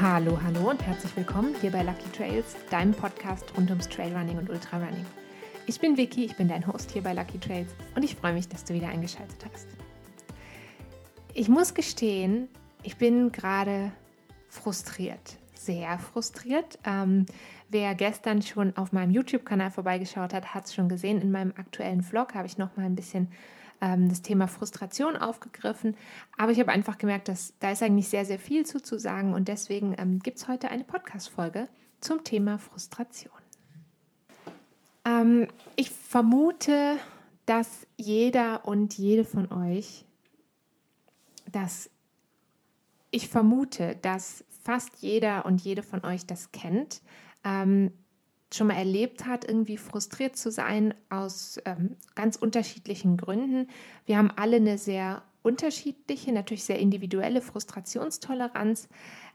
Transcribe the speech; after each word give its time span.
Hallo, 0.00 0.38
hallo 0.40 0.70
und 0.70 0.86
herzlich 0.86 1.16
willkommen 1.16 1.56
hier 1.60 1.72
bei 1.72 1.82
Lucky 1.82 2.08
Trails, 2.16 2.54
deinem 2.70 2.92
Podcast 2.92 3.52
rund 3.56 3.68
ums 3.70 3.88
Trailrunning 3.88 4.38
und 4.38 4.48
Ultrarunning. 4.48 5.04
Ich 5.66 5.80
bin 5.80 5.96
Vicky, 5.96 6.24
ich 6.24 6.36
bin 6.36 6.46
dein 6.46 6.64
Host 6.68 6.92
hier 6.92 7.02
bei 7.02 7.12
Lucky 7.14 7.40
Trails 7.40 7.74
und 7.96 8.04
ich 8.04 8.14
freue 8.14 8.32
mich, 8.32 8.48
dass 8.48 8.62
du 8.62 8.74
wieder 8.74 8.90
eingeschaltet 8.90 9.44
hast. 9.52 9.66
Ich 11.34 11.48
muss 11.48 11.74
gestehen, 11.74 12.46
ich 12.84 12.96
bin 12.96 13.32
gerade 13.32 13.90
frustriert, 14.48 15.36
sehr 15.54 15.98
frustriert. 15.98 16.78
Ähm, 16.84 17.26
wer 17.68 17.96
gestern 17.96 18.40
schon 18.40 18.76
auf 18.76 18.92
meinem 18.92 19.10
YouTube-Kanal 19.10 19.72
vorbeigeschaut 19.72 20.32
hat, 20.32 20.54
hat 20.54 20.66
es 20.66 20.76
schon 20.76 20.88
gesehen. 20.88 21.20
In 21.20 21.32
meinem 21.32 21.54
aktuellen 21.56 22.04
Vlog 22.04 22.36
habe 22.36 22.46
ich 22.46 22.56
noch 22.56 22.76
mal 22.76 22.86
ein 22.86 22.94
bisschen 22.94 23.32
ähm, 23.80 24.08
das 24.08 24.22
Thema 24.22 24.48
Frustration 24.48 25.16
aufgegriffen. 25.16 25.96
Aber 26.36 26.52
ich 26.52 26.60
habe 26.60 26.72
einfach 26.72 26.98
gemerkt, 26.98 27.28
dass 27.28 27.54
da 27.60 27.70
ist 27.70 27.82
eigentlich 27.82 28.08
sehr, 28.08 28.24
sehr 28.24 28.38
viel 28.38 28.66
zu, 28.66 28.82
zu 28.82 28.98
sagen. 28.98 29.34
Und 29.34 29.48
deswegen 29.48 29.94
ähm, 29.98 30.20
gibt 30.20 30.38
es 30.38 30.48
heute 30.48 30.70
eine 30.70 30.84
Podcast-Folge 30.84 31.68
zum 32.00 32.24
Thema 32.24 32.58
Frustration. 32.58 33.32
Ähm, 35.04 35.48
ich 35.76 35.90
vermute, 35.90 36.96
dass 37.46 37.86
jeder 37.96 38.66
und 38.66 38.96
jede 38.98 39.24
von 39.24 39.50
euch, 39.52 40.04
dass 41.50 41.90
ich 43.10 43.28
vermute, 43.28 43.96
dass 44.02 44.44
fast 44.62 44.90
jeder 45.00 45.46
und 45.46 45.62
jede 45.62 45.82
von 45.82 46.04
euch 46.04 46.26
das 46.26 46.52
kennt. 46.52 47.00
Ähm, 47.44 47.92
schon 48.52 48.68
mal 48.68 48.76
erlebt 48.76 49.26
hat, 49.26 49.46
irgendwie 49.46 49.76
frustriert 49.76 50.36
zu 50.36 50.50
sein 50.50 50.94
aus 51.10 51.60
ähm, 51.64 51.96
ganz 52.14 52.36
unterschiedlichen 52.36 53.16
Gründen. 53.16 53.68
Wir 54.06 54.16
haben 54.16 54.30
alle 54.30 54.56
eine 54.56 54.78
sehr 54.78 55.22
unterschiedliche, 55.42 56.32
natürlich 56.32 56.64
sehr 56.64 56.78
individuelle 56.78 57.40
Frustrationstoleranz. 57.40 58.88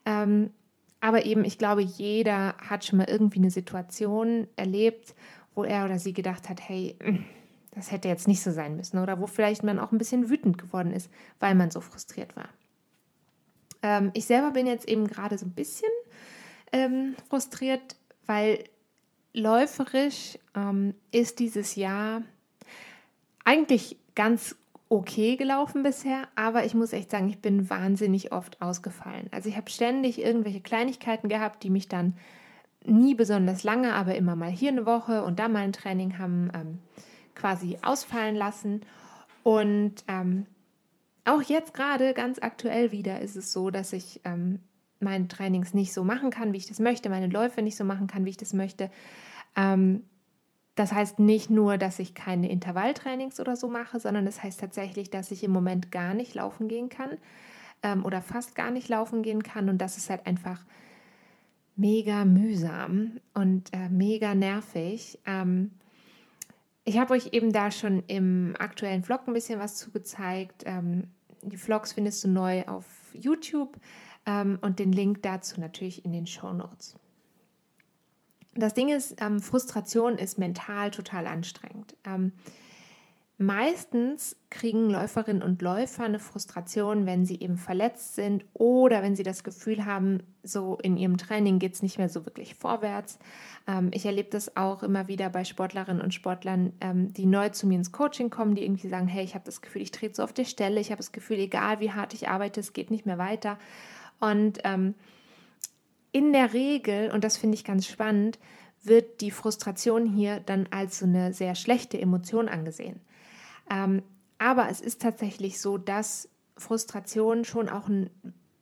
Ähm, 0.05 0.51
aber 0.99 1.25
eben, 1.25 1.43
ich 1.43 1.57
glaube, 1.57 1.81
jeder 1.81 2.55
hat 2.57 2.85
schon 2.85 2.97
mal 2.97 3.09
irgendwie 3.09 3.39
eine 3.39 3.51
Situation 3.51 4.47
erlebt, 4.55 5.15
wo 5.53 5.63
er 5.63 5.85
oder 5.85 5.99
sie 5.99 6.13
gedacht 6.13 6.49
hat, 6.49 6.67
hey, 6.67 6.97
das 7.71 7.91
hätte 7.91 8.07
jetzt 8.07 8.27
nicht 8.27 8.41
so 8.41 8.51
sein 8.51 8.75
müssen. 8.75 8.99
Oder 8.99 9.19
wo 9.19 9.27
vielleicht 9.27 9.63
man 9.63 9.79
auch 9.79 9.91
ein 9.91 9.97
bisschen 9.97 10.29
wütend 10.29 10.57
geworden 10.57 10.91
ist, 10.91 11.09
weil 11.39 11.55
man 11.55 11.71
so 11.71 11.81
frustriert 11.81 12.35
war. 12.35 12.49
Ähm, 13.81 14.11
ich 14.13 14.25
selber 14.25 14.51
bin 14.51 14.65
jetzt 14.65 14.87
eben 14.87 15.07
gerade 15.07 15.37
so 15.37 15.45
ein 15.45 15.53
bisschen 15.53 15.89
ähm, 16.71 17.15
frustriert, 17.29 17.95
weil 18.25 18.63
läuferisch 19.33 20.37
ähm, 20.55 20.93
ist 21.11 21.39
dieses 21.39 21.75
Jahr 21.75 22.21
eigentlich 23.43 23.97
ganz 24.15 24.55
okay 24.89 25.35
gelaufen 25.35 25.81
bisher, 25.83 26.27
aber 26.35 26.65
ich 26.65 26.75
muss 26.75 26.93
echt 26.93 27.11
sagen, 27.11 27.27
ich 27.29 27.39
bin 27.39 27.69
wahnsinnig 27.69 28.31
oft 28.31 28.61
ausgefallen. 28.61 29.27
Also 29.31 29.49
ich 29.49 29.57
habe 29.57 29.69
ständig 29.69 30.21
irgendwelche 30.21 30.61
Kleinigkeiten 30.61 31.29
gehabt, 31.29 31.63
die 31.63 31.71
mich 31.71 31.87
dann 31.87 32.15
nie 32.85 33.15
besonders 33.15 33.63
lange, 33.63 33.93
aber 33.93 34.15
immer 34.15 34.35
mal 34.35 34.51
hier 34.51 34.69
eine 34.69 34.85
Woche 34.85 35.23
und 35.23 35.39
da 35.39 35.47
mal 35.47 35.63
ein 35.63 35.73
Training 35.73 36.19
haben 36.19 36.51
ähm, 36.53 36.79
quasi 37.33 37.77
ausfallen 37.81 38.35
lassen. 38.35 38.81
Und 39.41 39.95
ähm, 40.07 40.45
auch 41.25 41.41
jetzt 41.41 41.73
gerade 41.73 42.13
ganz 42.13 42.39
aktuell 42.39 42.91
wieder 42.91 43.19
ist 43.19 43.35
es 43.35 43.51
so, 43.51 43.71
dass 43.71 43.93
ich 43.93 44.21
ähm, 44.25 44.59
meine 45.03 45.27
Trainings 45.27 45.73
nicht 45.73 45.93
so 45.93 46.03
machen 46.03 46.29
kann, 46.29 46.53
wie 46.53 46.57
ich 46.57 46.67
das 46.67 46.79
möchte, 46.79 47.09
meine 47.09 47.27
Läufe 47.27 47.61
nicht 47.61 47.77
so 47.77 47.83
machen 47.83 48.07
kann, 48.07 48.25
wie 48.25 48.31
ich 48.31 48.37
das 48.37 48.53
möchte. 48.53 48.89
Ähm, 49.55 50.03
das 50.75 50.91
heißt 50.91 51.19
nicht 51.19 51.49
nur, 51.49 51.77
dass 51.77 51.99
ich 51.99 52.15
keine 52.15 52.49
Intervalltrainings 52.49 53.39
oder 53.39 53.55
so 53.55 53.67
mache, 53.67 53.99
sondern 53.99 54.25
das 54.25 54.41
heißt 54.41 54.59
tatsächlich, 54.59 55.11
dass 55.11 55.31
ich 55.31 55.43
im 55.43 55.51
Moment 55.51 55.91
gar 55.91 56.13
nicht 56.13 56.33
laufen 56.33 56.67
gehen 56.67 56.89
kann 56.89 57.17
ähm, 57.83 58.03
oder 58.03 58.21
fast 58.21 58.55
gar 58.55 58.71
nicht 58.71 58.89
laufen 58.89 59.21
gehen 59.21 59.43
kann. 59.43 59.69
Und 59.69 59.77
das 59.79 59.97
ist 59.97 60.09
halt 60.09 60.25
einfach 60.25 60.65
mega 61.75 62.25
mühsam 62.25 63.19
und 63.33 63.71
äh, 63.73 63.89
mega 63.89 64.33
nervig. 64.33 65.19
Ähm, 65.25 65.71
ich 66.85 66.97
habe 66.97 67.13
euch 67.13 67.29
eben 67.33 67.53
da 67.53 67.71
schon 67.71 68.03
im 68.07 68.55
aktuellen 68.57 69.03
Vlog 69.03 69.27
ein 69.27 69.33
bisschen 69.33 69.59
was 69.59 69.75
zu 69.75 69.91
gezeigt. 69.91 70.63
Ähm, 70.65 71.07
die 71.43 71.57
Vlogs 71.57 71.93
findest 71.93 72.23
du 72.23 72.29
neu 72.29 72.63
auf 72.63 72.85
YouTube 73.13 73.77
und 74.25 74.79
den 74.79 74.93
Link 74.93 75.21
dazu 75.21 75.59
natürlich 75.59 76.05
in 76.05 76.13
den 76.13 76.25
Show 76.25 76.53
Notes. 76.53 76.95
Das 78.55 78.73
Ding 78.73 78.89
ist, 78.89 79.15
ähm, 79.19 79.39
Frustration 79.39 80.17
ist 80.17 80.37
mental 80.37 80.91
total 80.91 81.25
anstrengend. 81.25 81.95
Ähm, 82.05 82.33
meistens 83.39 84.35
kriegen 84.51 84.91
Läuferinnen 84.91 85.41
und 85.41 85.61
Läufer 85.63 86.03
eine 86.03 86.19
Frustration, 86.19 87.07
wenn 87.07 87.25
sie 87.25 87.39
eben 87.39 87.57
verletzt 87.57 88.13
sind 88.13 88.45
oder 88.53 89.01
wenn 89.01 89.15
sie 89.15 89.23
das 89.23 89.43
Gefühl 89.43 89.85
haben, 89.85 90.21
so 90.43 90.77
in 90.83 90.97
ihrem 90.97 91.17
Training 91.17 91.57
geht 91.57 91.73
es 91.73 91.81
nicht 91.81 91.97
mehr 91.97 92.09
so 92.09 92.27
wirklich 92.27 92.53
vorwärts. 92.53 93.17
Ähm, 93.67 93.89
ich 93.91 94.05
erlebe 94.05 94.29
das 94.29 94.55
auch 94.55 94.83
immer 94.83 95.07
wieder 95.07 95.29
bei 95.29 95.45
Sportlerinnen 95.45 96.01
und 96.01 96.13
Sportlern, 96.13 96.73
ähm, 96.79 97.11
die 97.11 97.25
neu 97.25 97.49
zu 97.49 97.65
mir 97.65 97.75
ins 97.75 97.91
Coaching 97.91 98.29
kommen, 98.29 98.53
die 98.53 98.63
irgendwie 98.63 98.87
sagen, 98.87 99.07
hey, 99.07 99.23
ich 99.23 99.33
habe 99.33 99.45
das 99.45 99.61
Gefühl, 99.61 99.81
ich 99.81 99.91
trete 99.91 100.15
so 100.15 100.23
auf 100.23 100.33
der 100.33 100.45
Stelle, 100.45 100.79
ich 100.79 100.91
habe 100.91 100.99
das 100.99 101.11
Gefühl, 101.11 101.39
egal 101.39 101.79
wie 101.79 101.91
hart 101.91 102.13
ich 102.13 102.29
arbeite, 102.29 102.59
es 102.59 102.73
geht 102.73 102.91
nicht 102.91 103.07
mehr 103.07 103.17
weiter. 103.17 103.57
Und 104.23 104.59
ähm, 104.63 104.95
in 106.13 106.31
der 106.31 106.53
Regel, 106.53 107.11
und 107.11 107.25
das 107.25 107.35
finde 107.35 107.55
ich 107.55 107.65
ganz 107.65 107.85
spannend, 107.85 108.39
wird 108.81 109.19
die 109.19 109.31
Frustration 109.31 110.05
hier 110.05 110.39
dann 110.39 110.67
als 110.71 110.99
so 110.99 111.05
eine 111.05 111.33
sehr 111.33 111.55
schlechte 111.55 111.99
Emotion 111.99 112.47
angesehen. 112.47 113.01
Ähm, 113.69 114.01
aber 114.37 114.69
es 114.69 114.79
ist 114.79 115.01
tatsächlich 115.01 115.59
so, 115.59 115.77
dass 115.77 116.29
Frustration 116.55 117.43
schon 117.43 117.67
auch 117.67 117.89
einen, 117.89 118.09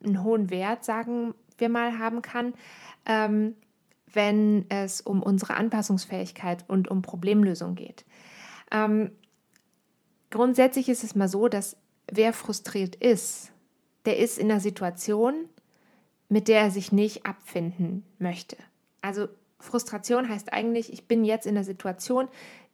einen 0.02 0.24
hohen 0.24 0.50
Wert, 0.50 0.84
sagen 0.84 1.32
wir 1.58 1.68
mal, 1.68 1.96
haben 1.96 2.22
kann, 2.22 2.54
ähm, 3.06 3.54
wenn 4.12 4.66
es 4.68 5.00
um 5.00 5.22
unsere 5.22 5.54
Anpassungsfähigkeit 5.54 6.64
und 6.66 6.88
um 6.88 7.02
Problemlösung 7.02 7.76
geht. 7.76 8.04
Ähm, 8.72 9.12
grundsätzlich 10.30 10.88
ist 10.88 11.04
es 11.04 11.14
mal 11.14 11.28
so, 11.28 11.46
dass 11.46 11.76
wer 12.10 12.32
frustriert 12.32 12.96
ist, 12.96 13.52
der 14.04 14.18
ist 14.18 14.38
in 14.38 14.50
einer 14.50 14.60
Situation, 14.60 15.48
mit 16.32 16.48
der 16.48 16.62
er 16.62 16.70
sich 16.70 16.92
nicht 16.92 17.26
abfinden 17.26 18.04
möchte. 18.18 18.56
Also 19.02 19.28
Frustration 19.58 20.30
heißt 20.30 20.50
eigentlich, 20.50 20.90
ich 20.90 21.06
bin 21.06 21.26
jetzt 21.26 21.46
in 21.46 21.56
einer 21.56 21.64
Situation, 21.64 22.26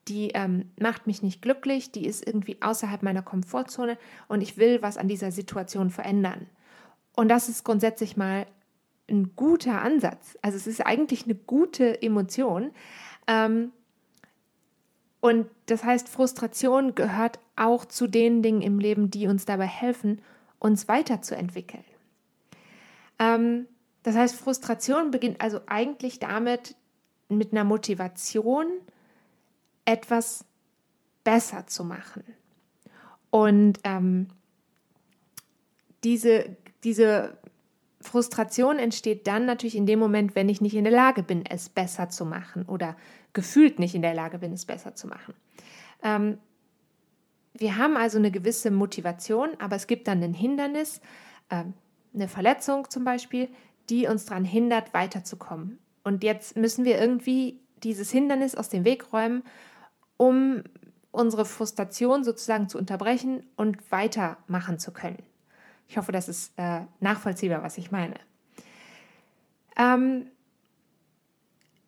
die 0.06 0.30
ähm, 0.30 0.70
macht 0.78 1.08
mich 1.08 1.24
nicht 1.24 1.42
glücklich, 1.42 1.91
die 1.91 2.06
ist 2.06 2.24
irgendwie 2.24 2.62
außerhalb 2.62 3.02
meiner 3.02 3.22
Komfortzone 3.22 3.98
und 4.28 4.42
ich 4.42 4.58
will 4.58 4.80
was 4.80 4.96
an 4.96 5.08
dieser 5.08 5.32
Situation 5.32 5.91
verändern. 5.91 6.46
Und 7.16 7.28
das 7.28 7.48
ist 7.48 7.64
grundsätzlich 7.64 8.16
mal 8.16 8.46
ein 9.10 9.34
guter 9.34 9.82
Ansatz. 9.82 10.38
Also 10.40 10.56
es 10.56 10.69
ist 10.69 10.86
eigentlich 10.86 11.25
eine 11.25 11.34
gute 11.34 12.00
Emotion. 12.00 12.70
Ähm, 13.26 13.72
und 15.19 15.48
das 15.66 15.82
heißt, 15.82 16.08
Frustration 16.08 16.94
gehört 16.94 17.40
auch 17.56 17.86
zu 17.86 18.06
den 18.06 18.40
Dingen 18.40 18.62
im 18.62 18.78
Leben, 18.78 19.10
die 19.10 19.26
uns 19.26 19.46
dabei 19.46 19.66
helfen, 19.66 20.22
uns 20.60 20.86
weiterzuentwickeln. 20.86 21.84
Ähm, 23.18 23.66
das 24.02 24.16
heißt, 24.16 24.36
Frustration 24.36 25.10
beginnt 25.10 25.40
also 25.40 25.60
eigentlich 25.66 26.18
damit, 26.18 26.76
mit 27.28 27.52
einer 27.52 27.64
Motivation 27.64 28.66
etwas 29.84 30.44
besser 31.24 31.66
zu 31.66 31.84
machen. 31.84 32.24
Und 33.30 33.80
ähm, 33.84 34.28
diese, 36.04 36.56
diese 36.84 37.36
Frustration 38.00 38.78
entsteht 38.78 39.26
dann 39.26 39.44
natürlich 39.44 39.76
in 39.76 39.86
dem 39.86 39.98
Moment, 39.98 40.34
wenn 40.34 40.48
ich 40.48 40.60
nicht 40.60 40.74
in 40.74 40.84
der 40.84 40.92
Lage 40.92 41.22
bin, 41.22 41.44
es 41.44 41.68
besser 41.68 42.08
zu 42.08 42.24
machen 42.24 42.64
oder 42.64 42.96
gefühlt 43.32 43.78
nicht 43.78 43.94
in 43.94 44.02
der 44.02 44.14
Lage 44.14 44.38
bin, 44.38 44.52
es 44.52 44.64
besser 44.64 44.94
zu 44.94 45.06
machen. 45.06 45.34
Ähm, 46.02 46.38
wir 47.54 47.76
haben 47.76 47.96
also 47.96 48.19
eine 48.19 48.31
gewisse 48.31 48.70
Motivation, 48.70 49.50
aber 49.58 49.76
es 49.76 49.87
gibt 49.87 50.06
dann 50.06 50.22
ein 50.22 50.34
Hindernis, 50.34 51.00
äh, 51.48 51.64
eine 52.14 52.28
Verletzung 52.28 52.88
zum 52.90 53.05
Beispiel, 53.05 53.49
die 53.88 54.06
uns 54.06 54.26
daran 54.26 54.44
hindert, 54.44 54.94
weiterzukommen. 54.94 55.78
Und 56.05 56.25
jetzt 56.25 56.56
müssen 56.56 56.84
wir 56.84 57.00
irgendwie 57.00 57.60
dieses 57.82 58.10
Hindernis 58.10 58.55
aus 58.55 58.69
dem 58.69 58.84
Weg 58.84 59.12
räumen, 59.12 59.43
um 60.16 60.62
unsere 61.10 61.44
Frustration 61.44 62.25
sozusagen 62.25 62.69
zu 62.69 62.78
unterbrechen 62.78 63.44
und 63.56 63.90
weitermachen 63.90 64.78
zu 64.78 64.93
können. 64.93 65.22
Ich 65.88 65.96
hoffe, 65.96 66.12
das 66.12 66.28
ist 66.28 66.52
äh, 66.56 66.82
nachvollziehbar, 67.00 67.62
was 67.62 67.78
ich 67.78 67.90
meine. 67.90 68.14
Ähm, 69.76 70.26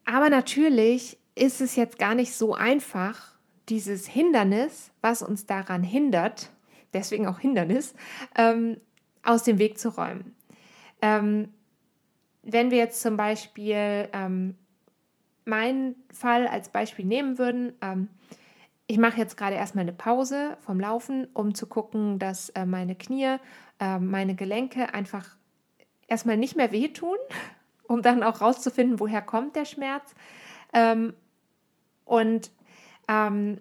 aber 0.04 0.30
natürlich 0.30 1.18
ist 1.34 1.60
es 1.60 1.76
jetzt 1.76 1.98
gar 1.98 2.14
nicht 2.14 2.34
so 2.34 2.54
einfach, 2.54 3.34
dieses 3.68 4.06
Hindernis, 4.06 4.90
was 5.00 5.22
uns 5.22 5.46
daran 5.46 5.82
hindert, 5.82 6.50
deswegen 6.92 7.26
auch 7.26 7.38
Hindernis, 7.38 7.94
ähm, 8.36 8.80
aus 9.22 9.42
dem 9.42 9.58
Weg 9.58 9.78
zu 9.78 9.90
räumen. 9.90 10.34
Ähm, 11.02 11.52
wenn 12.42 12.70
wir 12.70 12.78
jetzt 12.78 13.02
zum 13.02 13.16
Beispiel 13.16 14.08
ähm, 14.12 14.56
meinen 15.44 15.96
Fall 16.12 16.46
als 16.46 16.68
Beispiel 16.68 17.04
nehmen 17.04 17.38
würden, 17.38 17.72
ähm, 17.80 18.08
ich 18.86 18.98
mache 18.98 19.18
jetzt 19.18 19.36
gerade 19.36 19.54
erstmal 19.54 19.82
eine 19.82 19.92
Pause 19.92 20.56
vom 20.60 20.80
Laufen, 20.80 21.28
um 21.32 21.54
zu 21.54 21.66
gucken, 21.66 22.18
dass 22.18 22.48
äh, 22.50 22.66
meine 22.66 22.96
Knie, 22.96 23.36
äh, 23.78 23.98
meine 23.98 24.34
Gelenke 24.34 24.92
einfach 24.92 25.36
erstmal 26.08 26.36
nicht 26.36 26.56
mehr 26.56 26.72
wehtun, 26.72 27.16
um 27.84 28.02
dann 28.02 28.22
auch 28.22 28.40
rauszufinden, 28.40 28.98
woher 28.98 29.22
kommt 29.22 29.54
der 29.54 29.64
Schmerz. 29.64 30.14
Ähm, 30.72 31.14
und 32.04 32.50
ähm, 33.06 33.60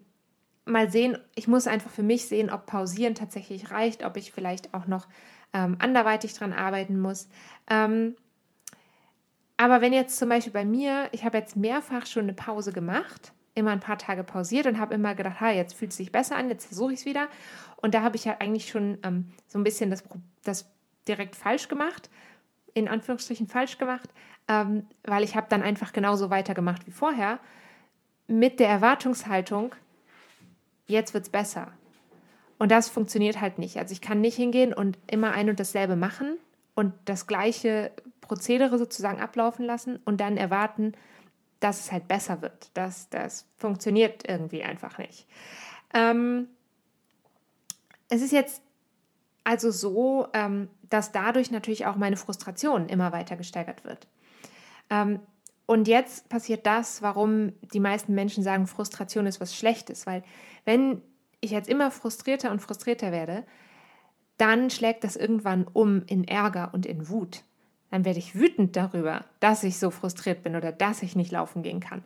mal 0.66 0.90
sehen, 0.90 1.18
ich 1.36 1.48
muss 1.48 1.68
einfach 1.68 1.92
für 1.92 2.04
mich 2.04 2.28
sehen, 2.28 2.50
ob 2.50 2.66
pausieren 2.66 3.16
tatsächlich 3.16 3.70
reicht, 3.72 4.04
ob 4.04 4.18
ich 4.18 4.32
vielleicht 4.32 4.74
auch 4.74 4.88
noch 4.88 5.08
ähm, 5.54 5.76
anderweitig 5.80 6.34
dran 6.34 6.54
arbeiten 6.54 7.00
muss. 7.00 7.28
Ähm, 7.70 8.16
aber 9.58 9.82
wenn 9.82 9.94
jetzt 9.94 10.18
zum 10.18 10.30
Beispiel 10.30 10.54
bei 10.54 10.66
mir, 10.66 11.10
ich 11.12 11.26
habe 11.26 11.38
jetzt 11.38 11.56
mehrfach 11.56 12.06
schon 12.06 12.24
eine 12.24 12.34
Pause 12.34 12.72
gemacht, 12.72 13.34
immer 13.56 13.72
ein 13.72 13.82
paar 13.82 13.98
Tage 13.98 14.24
pausiert 14.24 14.66
und 14.68 14.80
habe 14.80 14.94
immer 14.96 15.16
gedacht, 15.16 15.42
ha, 15.42 15.52
jetzt 15.52 15.74
fühlt 15.74 15.92
es 15.92 15.98
sich 15.98 16.12
besser 16.12 16.38
an, 16.38 16.50
jetzt 16.50 16.68
versuche 16.68 16.94
ich 16.94 17.00
es 17.00 17.06
wieder. 17.06 17.28
Und 17.78 17.94
da 17.94 18.02
habe 18.02 18.16
ich 18.16 18.26
ja 18.26 18.38
eigentlich 18.40 18.70
schon 18.70 18.98
ähm, 19.04 19.34
so 19.48 19.60
ein 19.60 19.64
bisschen 19.64 19.90
das, 19.90 20.04
das 20.44 20.70
direkt 21.08 21.36
falsch 21.36 21.68
gemacht, 21.68 22.10
in 22.74 22.88
Anführungsstrichen 22.88 23.48
falsch 23.48 23.78
gemacht, 23.78 24.10
ähm, 24.48 24.88
weil 25.04 25.24
ich 25.24 25.36
habe 25.36 25.48
dann 25.50 25.62
einfach 25.62 25.92
genauso 25.92 26.30
weitergemacht 26.30 26.88
wie 26.88 26.92
vorher, 26.92 27.40
mit 28.28 28.60
der 28.60 28.70
Erwartungshaltung, 28.70 29.76
jetzt 30.88 31.14
wird 31.14 31.26
es 31.26 31.30
besser. 31.30 31.74
Und 32.60 32.72
das 32.72 32.90
funktioniert 32.90 33.42
halt 33.42 33.58
nicht. 33.58 33.78
Also 33.78 33.94
ich 33.94 34.02
kann 34.02 34.22
nicht 34.22 34.36
hingehen 34.36 34.74
und 34.74 35.00
immer 35.08 35.32
ein 35.32 35.50
und 35.50 35.60
dasselbe 35.60 35.96
machen 35.96 36.38
und 36.76 36.94
das 37.06 37.26
gleiche 37.26 37.92
Prozedere 38.22 38.78
sozusagen 38.78 39.20
ablaufen 39.20 39.66
lassen 39.66 40.00
und 40.06 40.22
dann 40.22 40.38
erwarten, 40.38 40.94
dass 41.62 41.80
es 41.80 41.92
halt 41.92 42.08
besser 42.08 42.42
wird. 42.42 42.70
Das, 42.74 43.10
das 43.10 43.48
funktioniert 43.58 44.28
irgendwie 44.28 44.64
einfach 44.64 44.98
nicht. 44.98 45.26
Ähm, 45.94 46.48
es 48.10 48.22
ist 48.22 48.34
jetzt 48.34 48.62
also 49.44 49.72
so, 49.72 50.28
ähm, 50.34 50.70
dass 50.90 51.12
dadurch 51.12 51.52
natürlich 51.52 51.86
auch 51.86 51.96
meine 51.96 52.18
Frustration 52.18 52.90
immer 52.90 53.12
weiter 53.12 53.36
gesteigert 53.36 53.84
wird. 53.86 54.08
Ähm, 54.90 55.22
und 55.66 55.88
jetzt 55.88 56.30
passiert 56.30 56.66
das, 56.66 57.02
warum 57.02 57.54
die 57.74 57.80
meisten 57.80 58.14
Menschen 58.16 58.44
sagen, 58.44 58.68
Frustration 58.68 59.28
ist 59.28 59.40
was 59.40 59.56
Schlechtes, 59.56 60.06
weil 60.06 60.24
wenn 60.66 61.02
ich 61.42 61.52
jetzt 61.52 61.70
immer 61.70 61.92
frustrierter 61.92 62.52
und 62.52 62.62
frustrierter 62.62 63.12
werde, 63.12 63.44
dann 64.38 64.70
schlägt 64.70 65.04
das 65.04 65.16
irgendwann 65.16 65.66
um 65.66 66.04
in 66.06 66.28
Ärger 66.28 66.70
und 66.74 66.86
in 66.86 67.10
Wut. 67.10 67.44
Dann 67.92 68.06
werde 68.06 68.20
ich 68.20 68.36
wütend 68.36 68.76
darüber, 68.76 69.26
dass 69.40 69.64
ich 69.64 69.80
so 69.80 69.92
frustriert 69.92 70.44
bin 70.44 70.56
oder 70.56 70.72
dass 70.72 71.04
ich 71.04 71.16
nicht 71.16 71.32
laufen 71.32 71.64
gehen 71.64 71.80
kann. 71.80 72.04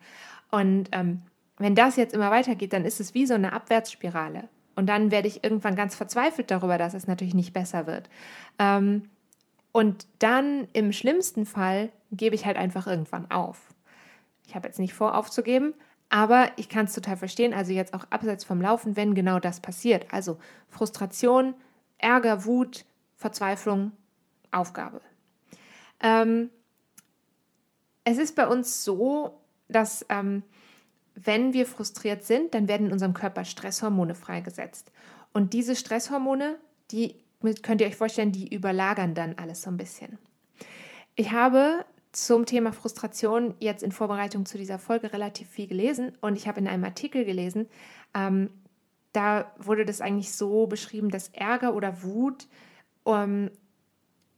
Und 0.50 0.90
ähm, 0.92 1.22
wenn 1.58 1.76
das 1.76 1.96
jetzt 1.96 2.14
immer 2.14 2.32
weitergeht, 2.32 2.74
dann 2.74 2.86
ist 2.86 3.00
es 3.00 3.14
wie 3.14 3.26
so 3.26 3.34
eine 3.34 3.54
Abwärtsspirale. 3.54 4.50
Und 4.76 4.88
dann 4.88 5.12
werde 5.12 5.28
ich 5.28 5.44
irgendwann 5.44 5.76
ganz 5.76 5.96
verzweifelt 5.96 6.50
darüber, 6.50 6.78
dass 6.78 6.94
es 6.94 7.06
natürlich 7.06 7.36
nicht 7.36 7.54
besser 7.54 7.86
wird. 7.86 8.10
Ähm, 8.58 9.10
und 9.72 10.08
dann 10.20 10.68
im 10.74 10.92
schlimmsten 10.92 11.46
Fall 11.46 11.92
gebe 12.12 12.36
ich 12.36 12.46
halt 12.46 12.58
einfach 12.58 12.88
irgendwann 12.88 13.30
auf. 13.30 13.60
Ich 14.48 14.56
habe 14.56 14.68
jetzt 14.68 14.80
nicht 14.80 14.94
vor, 14.94 15.18
aufzugeben, 15.18 15.74
aber 16.14 16.52
ich 16.58 16.70
kann 16.70 16.86
es 16.86 16.94
total 16.94 17.18
verstehen. 17.18 17.56
Also 17.56 17.72
jetzt 17.72 17.96
auch 17.96 18.06
abseits 18.12 18.44
vom 18.44 18.62
Laufen, 18.62 18.96
wenn 18.96 19.16
genau 19.16 19.40
das 19.40 19.60
passiert. 19.60 20.06
Also 20.14 20.38
Frustration, 20.70 21.56
Ärger, 21.98 22.46
Wut, 22.46 22.86
Verzweiflung, 23.16 23.94
Aufgabe. 24.52 25.02
Ähm, 26.02 26.52
es 28.04 28.20
ist 28.20 28.36
bei 28.36 28.48
uns 28.48 28.84
so, 28.84 29.42
dass 29.70 30.06
ähm, 30.10 30.44
wenn 31.16 31.54
wir 31.54 31.66
frustriert 31.66 32.24
sind, 32.24 32.54
dann 32.54 32.68
werden 32.68 32.86
in 32.86 32.94
unserem 32.94 33.16
Körper 33.16 33.44
Stresshormone 33.44 34.14
freigesetzt. 34.14 34.92
Und 35.34 35.54
diese 35.54 35.76
Stresshormone, 35.76 36.60
die 36.92 37.16
könnt 37.64 37.82
ihr 37.82 37.88
euch 37.88 37.96
vorstellen, 37.96 38.32
die 38.32 38.54
überlagern 38.54 39.16
dann 39.16 39.34
alles 39.40 39.64
so 39.64 39.72
ein 39.72 39.78
bisschen. 39.78 40.20
Ich 41.16 41.32
habe 41.32 41.84
zum 42.14 42.46
Thema 42.46 42.72
Frustration 42.72 43.56
jetzt 43.60 43.84
in 43.84 43.92
Vorbereitung 43.92 44.46
zu 44.46 44.58
dieser 44.58 44.80
Folge 44.80 45.12
relativ 45.12 45.50
viel 45.50 45.68
gelesen 45.68 46.14
und 46.22 46.38
ich 46.38 46.48
habe 46.48 46.60
in 46.60 46.68
einem 46.68 46.84
Artikel 46.86 47.26
gelesen, 47.26 47.68
ähm, 48.14 48.50
da 49.12 49.52
wurde 49.58 49.86
das 49.86 50.02
eigentlich 50.02 50.32
so 50.32 50.68
beschrieben, 50.68 51.10
dass 51.10 51.30
Ärger 51.30 51.76
oder 51.76 52.04
Wut 52.04 52.48
um, 53.04 53.50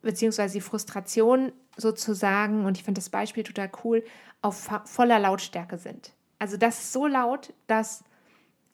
beziehungsweise 0.01 0.55
die 0.55 0.61
Frustration 0.61 1.51
sozusagen, 1.77 2.65
und 2.65 2.77
ich 2.77 2.83
finde 2.83 2.99
das 2.99 3.09
Beispiel 3.09 3.43
total 3.43 3.69
cool, 3.83 4.03
auf 4.41 4.69
voller 4.85 5.19
Lautstärke 5.19 5.77
sind. 5.77 6.13
Also 6.39 6.57
das 6.57 6.79
ist 6.79 6.93
so 6.93 7.07
laut, 7.07 7.53
dass 7.67 8.03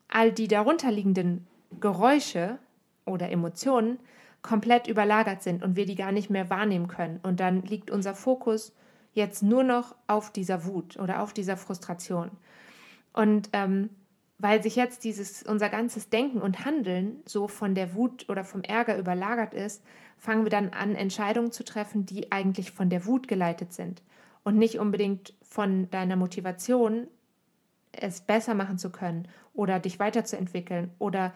all 0.07 0.31
die 0.31 0.47
darunterliegenden 0.47 1.47
Geräusche 1.79 2.59
oder 3.05 3.29
Emotionen 3.29 3.99
komplett 4.41 4.87
überlagert 4.87 5.43
sind 5.43 5.63
und 5.63 5.75
wir 5.75 5.85
die 5.85 5.95
gar 5.95 6.11
nicht 6.11 6.29
mehr 6.29 6.49
wahrnehmen 6.49 6.87
können. 6.87 7.19
Und 7.23 7.39
dann 7.39 7.61
liegt 7.61 7.91
unser 7.91 8.15
Fokus 8.15 8.73
jetzt 9.13 9.43
nur 9.43 9.63
noch 9.63 9.95
auf 10.07 10.31
dieser 10.31 10.65
Wut 10.65 10.97
oder 10.97 11.21
auf 11.21 11.33
dieser 11.33 11.57
Frustration. 11.57 12.31
Und 13.13 13.49
ähm, 13.53 13.89
weil 14.37 14.63
sich 14.63 14.75
jetzt 14.75 15.03
dieses 15.03 15.43
unser 15.43 15.69
ganzes 15.69 16.09
Denken 16.09 16.41
und 16.41 16.65
Handeln 16.65 17.21
so 17.25 17.47
von 17.47 17.75
der 17.75 17.93
Wut 17.93 18.27
oder 18.29 18.43
vom 18.43 18.63
Ärger 18.63 18.97
überlagert 18.97 19.53
ist, 19.53 19.83
fangen 20.17 20.43
wir 20.43 20.49
dann 20.49 20.69
an, 20.69 20.95
Entscheidungen 20.95 21.51
zu 21.51 21.63
treffen, 21.63 22.05
die 22.05 22.31
eigentlich 22.31 22.71
von 22.71 22.89
der 22.89 23.05
Wut 23.05 23.27
geleitet 23.27 23.73
sind 23.73 24.01
und 24.43 24.57
nicht 24.57 24.79
unbedingt 24.79 25.33
von 25.41 25.89
deiner 25.91 26.15
Motivation, 26.15 27.07
es 27.91 28.21
besser 28.21 28.53
machen 28.53 28.77
zu 28.77 28.89
können 28.89 29.27
oder 29.53 29.79
dich 29.79 29.99
weiterzuentwickeln 29.99 30.91
oder 30.97 31.33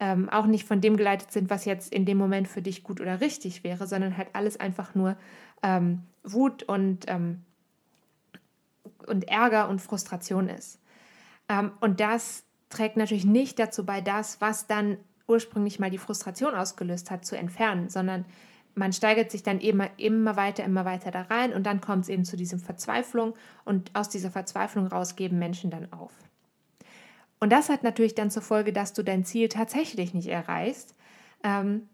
ähm, 0.00 0.28
auch 0.28 0.46
nicht 0.46 0.66
von 0.66 0.80
dem 0.80 0.96
geleitet 0.96 1.30
sind, 1.30 1.50
was 1.50 1.64
jetzt 1.64 1.92
in 1.92 2.04
dem 2.04 2.18
Moment 2.18 2.48
für 2.48 2.62
dich 2.62 2.82
gut 2.82 3.00
oder 3.00 3.20
richtig 3.20 3.62
wäre, 3.62 3.86
sondern 3.86 4.16
halt 4.16 4.28
alles 4.32 4.58
einfach 4.58 4.94
nur 4.94 5.16
ähm, 5.62 6.02
Wut 6.22 6.62
und, 6.64 7.04
ähm, 7.08 7.42
und 9.06 9.28
Ärger 9.28 9.68
und 9.68 9.80
Frustration 9.80 10.48
ist. 10.48 10.80
Ähm, 11.48 11.72
und 11.80 12.00
das 12.00 12.44
trägt 12.70 12.96
natürlich 12.96 13.24
nicht 13.24 13.58
dazu 13.58 13.84
bei, 13.84 14.00
das, 14.00 14.40
was 14.40 14.66
dann 14.66 14.96
ursprünglich 15.26 15.78
mal 15.78 15.90
die 15.90 15.98
Frustration 15.98 16.54
ausgelöst 16.54 17.10
hat, 17.10 17.24
zu 17.24 17.36
entfernen, 17.36 17.88
sondern 17.88 18.24
man 18.74 18.92
steigert 18.92 19.30
sich 19.30 19.42
dann 19.42 19.60
immer, 19.60 19.88
immer 19.98 20.36
weiter, 20.36 20.64
immer 20.64 20.84
weiter 20.84 21.10
da 21.10 21.22
rein 21.22 21.52
und 21.52 21.64
dann 21.64 21.80
kommt 21.80 22.04
es 22.04 22.08
eben 22.08 22.24
zu 22.24 22.36
diesem 22.36 22.58
Verzweiflung 22.58 23.34
und 23.64 23.90
aus 23.94 24.08
dieser 24.08 24.30
Verzweiflung 24.30 24.86
raus 24.86 25.16
geben 25.16 25.38
Menschen 25.38 25.70
dann 25.70 25.92
auf. 25.92 26.12
Und 27.40 27.50
das 27.50 27.68
hat 27.68 27.82
natürlich 27.82 28.14
dann 28.14 28.30
zur 28.30 28.42
Folge, 28.42 28.72
dass 28.72 28.92
du 28.92 29.02
dein 29.02 29.24
Ziel 29.24 29.48
tatsächlich 29.48 30.14
nicht 30.14 30.28
erreichst, 30.28 30.94
ähm, 31.42 31.88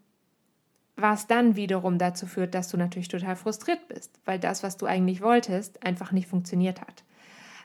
was 0.95 1.27
dann 1.27 1.55
wiederum 1.55 1.97
dazu 1.97 2.27
führt, 2.27 2.53
dass 2.53 2.69
du 2.69 2.77
natürlich 2.77 3.07
total 3.07 3.35
frustriert 3.35 3.87
bist, 3.87 4.19
weil 4.25 4.39
das, 4.39 4.63
was 4.63 4.77
du 4.77 4.85
eigentlich 4.85 5.21
wolltest, 5.21 5.83
einfach 5.85 6.11
nicht 6.11 6.27
funktioniert 6.27 6.81
hat. 6.81 7.03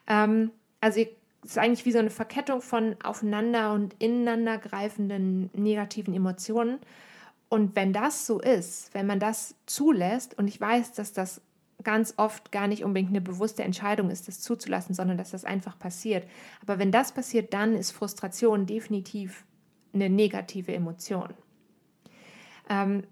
Ähm, 0.07 0.51
also 0.81 1.01
es 1.01 1.51
ist 1.51 1.59
eigentlich 1.59 1.85
wie 1.85 1.93
so 1.93 1.99
eine 1.99 2.11
Verkettung 2.11 2.61
von 2.61 2.97
aufeinander 3.03 3.73
und 3.73 3.95
ineinander 4.03 4.59
greifenden 4.59 5.51
negativen 5.55 6.15
Emotionen. 6.15 6.79
Und 7.49 7.77
wenn 7.77 7.93
das 7.93 8.27
so 8.27 8.41
ist, 8.41 8.93
wenn 8.95 9.07
man 9.07 9.21
das 9.21 9.55
zulässt, 9.67 10.37
und 10.39 10.49
ich 10.49 10.61
weiß, 10.61 10.93
dass 10.93 11.13
das 11.13 11.41
ganz 11.85 12.15
oft 12.17 12.51
gar 12.51 12.67
nicht 12.67 12.85
unbedingt 12.85 13.11
eine 13.11 13.21
bewusste 13.21 13.63
Entscheidung 13.63 14.11
ist, 14.11 14.27
das 14.27 14.41
zuzulassen, 14.41 14.95
sondern 14.95 15.19
dass 15.19 15.31
das 15.31 15.45
einfach 15.45 15.79
passiert. 15.79 16.27
Aber 16.63 16.79
wenn 16.79 16.91
das 16.91 17.13
passiert, 17.13 17.55
dann 17.55 17.75
ist 17.75 17.93
Frustration 17.93 18.67
definitiv 18.67 19.45
eine 19.93 20.11
negative 20.11 20.75
Emotion. 20.75 21.35
Ähm, 22.69 23.05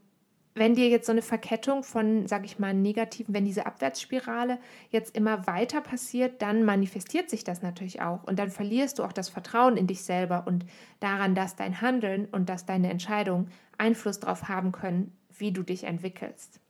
wenn 0.55 0.77
dir 0.77 0.89
jetzt 0.89 1.07
so 1.07 1.13
eine 1.13 1.23
Verkettung 1.23 1.83
von, 1.83 2.29
sage 2.29 2.45
ich 2.45 2.61
mal, 2.61 2.75
negativen, 2.75 3.35
wenn 3.35 3.45
diese 3.45 3.67
Abwärtsspirale 3.67 4.59
jetzt 4.91 5.17
immer 5.17 5.47
weiter 5.49 5.81
passiert, 5.81 6.43
dann 6.43 6.65
manifestiert 6.65 7.29
sich 7.29 7.43
das 7.43 7.61
natürlich 7.63 8.03
auch 8.03 8.23
und 8.25 8.39
dann 8.39 8.51
verlierst 8.51 8.99
du 8.99 9.05
auch 9.05 9.13
das 9.13 9.29
Vertrauen 9.29 9.77
in 9.77 9.89
dich 9.89 10.03
selber 10.03 10.45
und 10.47 10.65
daran, 11.01 11.35
dass 11.35 11.57
dein 11.57 11.81
Handeln 11.81 12.29
und 12.31 12.49
dass 12.49 12.67
deine 12.67 12.89
Entscheidungen 12.91 13.51
Einfluss 13.79 14.21
darauf 14.21 14.49
haben 14.49 14.71
können, 14.71 15.13
wie 15.37 15.51
du 15.51 15.65
dich 15.65 15.85
entwickelst. 15.85 16.61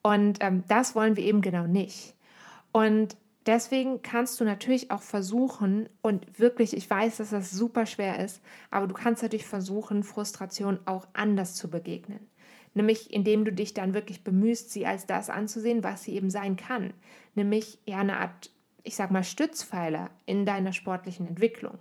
Und 0.00 0.38
ähm, 0.40 0.64
das 0.68 0.94
wollen 0.94 1.16
wir 1.16 1.24
eben 1.24 1.42
genau 1.42 1.66
nicht. 1.66 2.14
Und 2.72 3.18
deswegen 3.44 4.00
kannst 4.00 4.40
du 4.40 4.44
natürlich 4.44 4.90
auch 4.90 5.02
versuchen, 5.02 5.90
und 6.00 6.38
wirklich, 6.38 6.74
ich 6.74 6.88
weiß, 6.88 7.18
dass 7.18 7.30
das 7.30 7.50
super 7.50 7.84
schwer 7.84 8.24
ist, 8.24 8.40
aber 8.70 8.86
du 8.86 8.94
kannst 8.94 9.22
natürlich 9.22 9.46
versuchen, 9.46 10.04
Frustration 10.04 10.78
auch 10.86 11.06
anders 11.12 11.54
zu 11.54 11.68
begegnen 11.68 12.26
nämlich 12.74 13.12
indem 13.12 13.44
du 13.44 13.52
dich 13.52 13.74
dann 13.74 13.94
wirklich 13.94 14.24
bemühst, 14.24 14.70
sie 14.70 14.86
als 14.86 15.06
das 15.06 15.30
anzusehen, 15.30 15.84
was 15.84 16.04
sie 16.04 16.14
eben 16.14 16.30
sein 16.30 16.56
kann, 16.56 16.92
nämlich 17.34 17.78
ja 17.86 17.98
eine 17.98 18.18
Art, 18.18 18.50
ich 18.82 18.96
sag 18.96 19.10
mal, 19.10 19.24
Stützpfeiler 19.24 20.10
in 20.26 20.46
deiner 20.46 20.72
sportlichen 20.72 21.26
Entwicklung. 21.26 21.78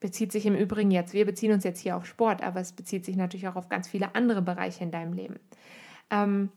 Bezieht 0.00 0.32
sich 0.32 0.46
im 0.46 0.56
Übrigen 0.56 0.90
jetzt, 0.90 1.14
wir 1.14 1.24
beziehen 1.24 1.52
uns 1.52 1.64
jetzt 1.64 1.80
hier 1.80 1.96
auf 1.96 2.06
Sport, 2.06 2.42
aber 2.42 2.60
es 2.60 2.72
bezieht 2.72 3.04
sich 3.04 3.16
natürlich 3.16 3.46
auch 3.48 3.56
auf 3.56 3.68
ganz 3.68 3.88
viele 3.88 4.14
andere 4.14 4.42
Bereiche 4.42 4.82
in 4.82 4.90
deinem 4.90 5.12
Leben. 5.12 5.38
Ähm, 6.10 6.50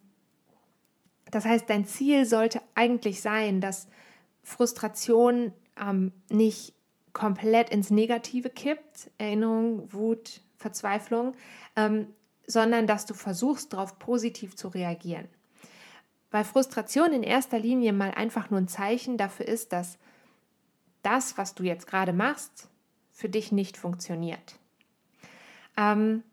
das 1.31 1.45
heißt, 1.45 1.69
dein 1.69 1.85
Ziel 1.85 2.25
sollte 2.25 2.61
eigentlich 2.75 3.21
sein, 3.21 3.61
dass 3.61 3.87
Frustration 4.43 5.51
ähm, 5.79 6.11
nicht 6.29 6.73
komplett 7.13 7.69
ins 7.69 7.89
Negative 7.89 8.49
kippt, 8.49 9.09
Erinnerung, 9.17 9.91
Wut, 9.91 10.41
Verzweiflung, 10.57 11.33
ähm, 11.75 12.07
sondern 12.47 12.87
dass 12.87 13.05
du 13.05 13.13
versuchst, 13.13 13.73
darauf 13.73 13.99
positiv 13.99 14.55
zu 14.55 14.67
reagieren. 14.69 15.27
weil 16.31 16.43
Frustration 16.43 17.13
in 17.13 17.23
erster 17.23 17.59
Linie 17.59 17.93
mal 17.93 18.11
einfach 18.11 18.49
nur 18.49 18.59
ein 18.59 18.67
Zeichen 18.67 19.17
dafür 19.17 19.47
ist, 19.47 19.71
dass 19.71 19.97
das, 21.01 21.37
was 21.37 21.55
du 21.55 21.63
jetzt 21.63 21.87
gerade 21.87 22.11
machst, 22.11 22.67
für 23.13 23.29
dich 23.29 23.53
nicht 23.53 23.77
funktioniert. 23.77 24.59
Ähm, 25.77 26.23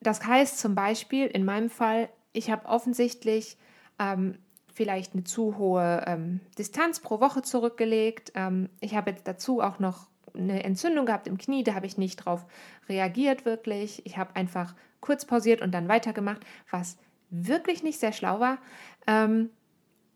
das 0.00 0.24
heißt 0.24 0.58
zum 0.58 0.74
Beispiel 0.74 1.26
in 1.26 1.44
meinem 1.44 1.70
Fall, 1.70 2.08
ich 2.32 2.50
habe 2.50 2.66
offensichtlich 2.66 3.56
ähm, 4.00 4.38
vielleicht 4.72 5.12
eine 5.12 5.24
zu 5.24 5.58
hohe 5.58 6.04
ähm, 6.06 6.40
Distanz 6.58 7.00
pro 7.00 7.20
Woche 7.20 7.42
zurückgelegt. 7.42 8.32
Ähm, 8.34 8.70
ich 8.80 8.96
habe 8.96 9.10
jetzt 9.10 9.28
dazu 9.28 9.60
auch 9.60 9.78
noch 9.78 10.08
eine 10.38 10.64
Entzündung 10.64 11.06
gehabt 11.06 11.26
im 11.26 11.38
Knie, 11.38 11.64
da 11.64 11.74
habe 11.74 11.86
ich 11.86 11.98
nicht 11.98 12.16
drauf 12.16 12.46
reagiert 12.88 13.44
wirklich. 13.44 14.04
Ich 14.06 14.16
habe 14.16 14.36
einfach 14.36 14.74
kurz 15.00 15.24
pausiert 15.24 15.60
und 15.60 15.72
dann 15.72 15.88
weitergemacht, 15.88 16.44
was 16.70 16.96
wirklich 17.30 17.82
nicht 17.82 18.00
sehr 18.00 18.12
schlau 18.12 18.40
war. 18.40 18.58
Ähm, 19.06 19.50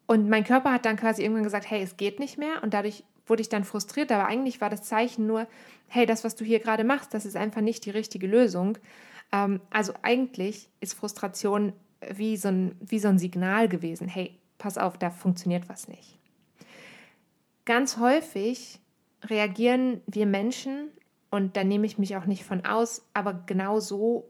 und 0.07 0.29
mein 0.29 0.45
Körper 0.45 0.73
hat 0.73 0.85
dann 0.85 0.97
quasi 0.97 1.23
irgendwann 1.23 1.45
gesagt, 1.45 1.71
hey, 1.71 1.83
es 1.83 1.97
geht 1.97 2.19
nicht 2.19 2.39
mehr. 2.39 2.63
Und 2.63 2.75
dadurch 2.75 3.05
wurde 3.27 3.43
ich 3.43 3.49
dann 3.49 3.65
frustriert. 3.65 4.11
Aber 4.13 4.27
eigentlich 4.27 4.61
war 4.61 4.71
das 4.71 4.83
Zeichen 4.83 5.27
nur, 5.27 5.47
hey, 5.89 6.07
das, 6.07 6.25
was 6.25 6.35
du 6.35 6.45
hier 6.45 6.59
gerade 6.61 6.85
machst, 6.85 7.15
das 7.15 7.25
ist 7.25 7.37
einfach 7.37 7.61
nicht 7.61 7.85
die 7.85 7.91
richtige 7.91 8.27
Lösung. 8.27 8.79
Ähm, 9.33 9.61
also 9.71 9.95
eigentlich 10.03 10.69
ist 10.81 10.95
Frustration 10.95 11.73
wie 12.11 12.37
so, 12.37 12.49
ein, 12.49 12.77
wie 12.81 12.99
so 12.99 13.09
ein 13.09 13.19
Signal 13.19 13.69
gewesen, 13.69 14.09
hey, 14.09 14.39
pass 14.59 14.77
auf, 14.77 14.99
da 14.99 15.11
funktioniert 15.11 15.69
was 15.69 15.89
nicht. 15.89 16.19
Ganz 17.65 17.97
häufig 17.99 18.81
reagieren 19.25 20.01
wir 20.07 20.27
Menschen, 20.27 20.89
und 21.31 21.57
da 21.57 21.65
nehme 21.65 21.87
ich 21.87 21.97
mich 21.97 22.17
auch 22.17 22.27
nicht 22.27 22.45
von 22.45 22.67
aus, 22.67 23.07
aber 23.15 23.33
genau 23.47 23.81
so 23.81 24.29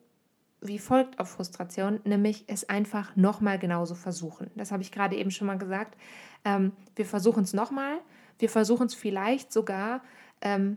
wie 0.60 0.78
folgt 0.78 1.18
auf 1.18 1.30
Frustration, 1.30 1.98
nämlich 2.04 2.44
es 2.46 2.68
einfach 2.68 3.16
nochmal 3.16 3.58
genauso 3.58 3.96
versuchen. 3.96 4.50
Das 4.54 4.70
habe 4.70 4.82
ich 4.82 4.92
gerade 4.92 5.16
eben 5.16 5.32
schon 5.32 5.48
mal 5.48 5.58
gesagt. 5.58 5.96
Ähm, 6.44 6.70
wir 6.94 7.04
versuchen 7.04 7.42
es 7.42 7.52
nochmal. 7.52 7.98
Wir 8.38 8.48
versuchen 8.48 8.86
es 8.86 8.94
vielleicht 8.94 9.52
sogar 9.52 10.02
ähm, 10.40 10.76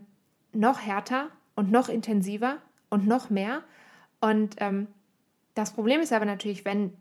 noch 0.52 0.80
härter 0.80 1.28
und 1.54 1.70
noch 1.70 1.88
intensiver 1.88 2.58
und 2.90 3.06
noch 3.06 3.30
mehr. 3.30 3.62
Und 4.20 4.56
ähm, 4.58 4.88
das 5.54 5.72
Problem 5.72 6.00
ist 6.00 6.12
aber 6.12 6.24
natürlich, 6.24 6.64
wenn 6.64 6.92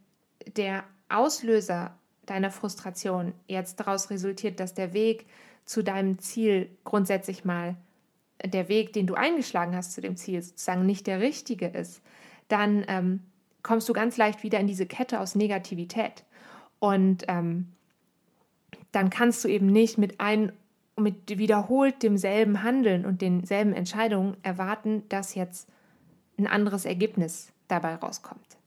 der 0.56 0.84
Auslöser 1.10 1.98
deiner 2.28 2.52
Frustration 2.52 3.34
jetzt 3.48 3.80
daraus 3.80 4.12
resultiert, 4.12 4.60
dass 4.60 4.76
der 4.76 4.94
Weg 4.94 5.26
zu 5.66 5.84
deinem 5.84 6.20
Ziel 6.20 6.70
grundsätzlich 6.84 7.44
mal 7.44 7.76
der 8.44 8.70
Weg, 8.70 8.94
den 8.94 9.08
du 9.08 9.16
eingeschlagen 9.16 9.76
hast 9.76 9.94
zu 9.94 10.02
dem 10.02 10.16
Ziel, 10.18 10.42
sozusagen 10.42 10.86
nicht 10.86 11.08
der 11.08 11.20
richtige 11.20 11.68
ist, 11.68 12.02
dann 12.48 12.86
ähm, 12.88 13.22
kommst 13.64 13.90
du 13.90 13.94
ganz 13.94 14.18
leicht 14.18 14.44
wieder 14.44 14.60
in 14.60 14.68
diese 14.68 14.86
Kette 14.86 15.20
aus 15.20 15.36
Negativität. 15.36 16.24
Und 16.80 17.24
ähm, 17.28 17.72
dann 18.92 19.10
kannst 19.10 19.44
du 19.44 19.48
eben 19.48 19.68
nicht 19.68 19.98
mit 19.98 20.20
ein 20.20 20.52
mit 20.98 21.38
wiederholt 21.38 22.04
demselben 22.04 22.64
Handeln 22.64 23.06
und 23.06 23.22
denselben 23.22 23.74
Entscheidungen 23.74 24.38
erwarten, 24.44 25.04
dass 25.10 25.36
jetzt 25.36 25.68
ein 26.38 26.48
anderes 26.48 26.86
Ergebnis 26.86 27.52
dabei 27.68 27.96
rauskommt. 27.96 28.58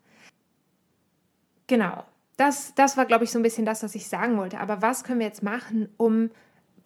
Genau, 1.68 2.04
das, 2.36 2.74
das 2.74 2.96
war, 2.96 3.06
glaube 3.06 3.24
ich, 3.24 3.30
so 3.30 3.38
ein 3.38 3.42
bisschen 3.42 3.64
das, 3.64 3.82
was 3.82 3.94
ich 3.94 4.08
sagen 4.08 4.36
wollte. 4.36 4.60
Aber 4.60 4.82
was 4.82 5.04
können 5.04 5.20
wir 5.20 5.26
jetzt 5.26 5.42
machen, 5.42 5.88
um 5.96 6.30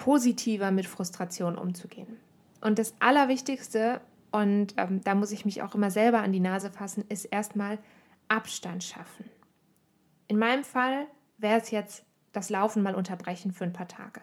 positiver 0.03 0.73
mit 0.73 0.87
Frustration 0.87 1.57
umzugehen? 1.57 2.17
Und 2.61 2.81
das 2.81 2.95
Allerwichtigste, 2.99 4.01
und 4.33 4.75
ähm, 4.77 5.01
da 5.05 5.15
muss 5.15 5.31
ich 5.31 5.45
mich 5.45 5.63
auch 5.63 5.77
immer 5.77 5.93
selber 5.93 6.19
an 6.23 6.33
die 6.33 6.41
Nase 6.41 6.71
fassen, 6.71 7.05
ist 7.09 7.27
erstmal 7.27 7.79
Abstand 8.27 8.83
schaffen. 8.83 9.31
In 10.27 10.39
meinem 10.39 10.65
Fall 10.65 11.07
wäre 11.39 11.61
es 11.61 11.71
jetzt 11.71 12.05
das 12.33 12.51
Laufen 12.51 12.83
mal 12.83 12.97
unterbrechen 12.97 13.53
für 13.53 13.63
ein 13.63 13.73
paar 13.73 13.87
Tage. 13.87 14.21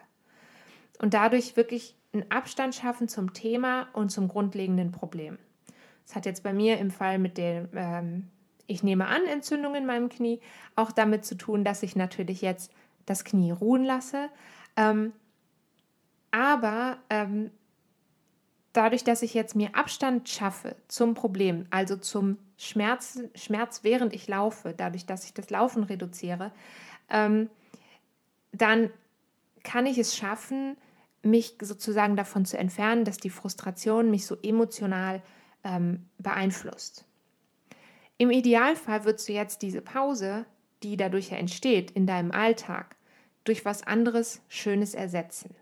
Und 0.98 1.14
dadurch 1.14 1.56
wirklich 1.56 1.96
einen 2.12 2.30
Abstand 2.30 2.74
schaffen 2.74 3.08
zum 3.08 3.32
Thema 3.32 3.88
und 3.94 4.10
zum 4.10 4.28
grundlegenden 4.28 4.92
Problem. 4.92 5.38
Das 6.06 6.14
hat 6.14 6.26
jetzt 6.26 6.42
bei 6.42 6.52
mir 6.52 6.76
im 6.76 6.90
Fall 6.90 7.18
mit 7.18 7.38
dem, 7.38 7.68
ähm, 7.74 8.28
ich 8.66 8.82
nehme 8.82 9.06
an, 9.06 9.24
Entzündung 9.24 9.74
in 9.74 9.86
meinem 9.86 10.10
Knie, 10.10 10.40
auch 10.76 10.92
damit 10.92 11.24
zu 11.24 11.36
tun, 11.36 11.64
dass 11.64 11.82
ich 11.82 11.96
natürlich 11.96 12.42
jetzt 12.42 12.70
das 13.06 13.24
Knie 13.24 13.52
ruhen 13.52 13.84
lasse. 13.84 14.28
Ähm, 14.76 15.12
aber 16.30 16.98
ähm, 17.10 17.50
dadurch, 18.72 19.04
dass 19.04 19.22
ich 19.22 19.34
jetzt 19.34 19.56
mir 19.56 19.74
Abstand 19.74 20.28
schaffe 20.28 20.76
zum 20.88 21.14
Problem, 21.14 21.66
also 21.70 21.96
zum 21.96 22.38
Schmerz, 22.56 23.20
Schmerz 23.34 23.80
während 23.82 24.12
ich 24.12 24.28
laufe, 24.28 24.74
dadurch, 24.76 25.06
dass 25.06 25.24
ich 25.24 25.34
das 25.34 25.50
Laufen 25.50 25.82
reduziere, 25.82 26.52
ähm, 27.08 27.50
dann 28.52 28.90
kann 29.62 29.86
ich 29.86 29.98
es 29.98 30.16
schaffen, 30.16 30.76
mich 31.22 31.56
sozusagen 31.60 32.16
davon 32.16 32.44
zu 32.44 32.56
entfernen, 32.56 33.04
dass 33.04 33.18
die 33.18 33.30
Frustration 33.30 34.10
mich 34.10 34.24
so 34.24 34.36
emotional 34.42 35.22
ähm, 35.64 36.06
beeinflusst. 36.18 37.04
Im 38.16 38.30
Idealfall 38.30 39.04
würdest 39.04 39.28
du 39.28 39.32
jetzt 39.32 39.62
diese 39.62 39.80
Pause, 39.80 40.46
die 40.82 40.96
dadurch 40.96 41.30
ja 41.30 41.36
entsteht 41.36 41.90
in 41.90 42.06
deinem 42.06 42.32
Alltag, 42.32 42.96
durch 43.44 43.64
was 43.64 43.86
anderes 43.86 44.40
Schönes 44.48 44.94
ersetzen. 44.94 45.54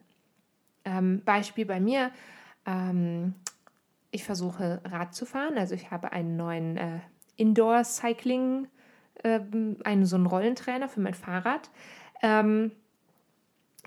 Ähm, 0.89 1.23
Beispiel 1.25 1.67
bei 1.67 1.81
mir, 1.81 2.11
ähm, 2.67 3.35
ich 4.11 4.25
versuche 4.25 4.81
Rad 4.85 5.15
zu 5.15 5.27
fahren. 5.27 5.59
Also 5.59 5.75
ich 5.75 5.91
habe 5.91 6.13
einen 6.13 6.37
neuen 6.37 6.77
äh, 6.77 7.01
Indoor-Cycling, 7.37 8.69
äh, 9.23 9.41
einen 9.85 10.07
so 10.07 10.17
einen 10.17 10.27
Rollentrainer 10.27 10.89
für 10.89 11.01
mein 11.01 11.15
Fahrrad. 11.15 11.71
Ähm, 12.23 12.73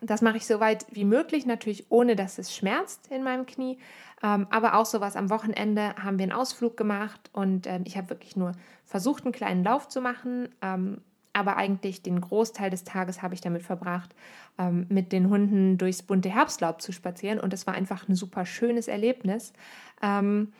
das 0.01 0.21
mache 0.21 0.37
ich 0.37 0.47
so 0.47 0.59
weit 0.59 0.85
wie 0.91 1.05
möglich, 1.05 1.45
natürlich 1.45 1.85
ohne 1.89 2.15
dass 2.15 2.37
es 2.37 2.55
schmerzt 2.55 3.11
in 3.11 3.23
meinem 3.23 3.45
Knie. 3.45 3.77
Ähm, 4.23 4.47
aber 4.49 4.75
auch 4.75 4.85
sowas 4.85 5.15
am 5.15 5.29
Wochenende 5.29 5.95
haben 5.95 6.19
wir 6.19 6.23
einen 6.23 6.31
Ausflug 6.31 6.77
gemacht 6.77 7.29
und 7.33 7.65
äh, 7.65 7.79
ich 7.85 7.97
habe 7.97 8.09
wirklich 8.09 8.35
nur 8.35 8.51
versucht, 8.85 9.25
einen 9.25 9.33
kleinen 9.33 9.63
Lauf 9.63 9.87
zu 9.89 10.01
machen. 10.01 10.49
Ähm, 10.61 11.01
aber 11.33 11.57
eigentlich 11.57 12.01
den 12.01 12.19
Großteil 12.19 12.69
des 12.69 12.83
Tages 12.83 13.21
habe 13.21 13.33
ich 13.33 13.41
damit 13.41 13.63
verbracht, 13.63 14.13
ähm, 14.57 14.85
mit 14.89 15.11
den 15.11 15.29
Hunden 15.29 15.77
durchs 15.77 16.03
bunte 16.03 16.29
Herbstlaub 16.29 16.81
zu 16.81 16.91
spazieren. 16.91 17.39
Und 17.39 17.53
es 17.53 17.67
war 17.67 17.73
einfach 17.73 18.07
ein 18.07 18.15
super 18.15 18.45
schönes 18.45 18.87
Erlebnis. 18.87 19.53
Ähm, 20.01 20.51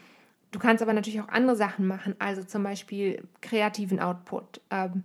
du 0.51 0.59
kannst 0.59 0.81
aber 0.81 0.93
natürlich 0.93 1.21
auch 1.21 1.29
andere 1.29 1.55
Sachen 1.55 1.87
machen, 1.87 2.15
also 2.19 2.43
zum 2.43 2.63
Beispiel 2.63 3.23
kreativen 3.41 3.99
Output, 3.99 4.61
ähm, 4.69 5.03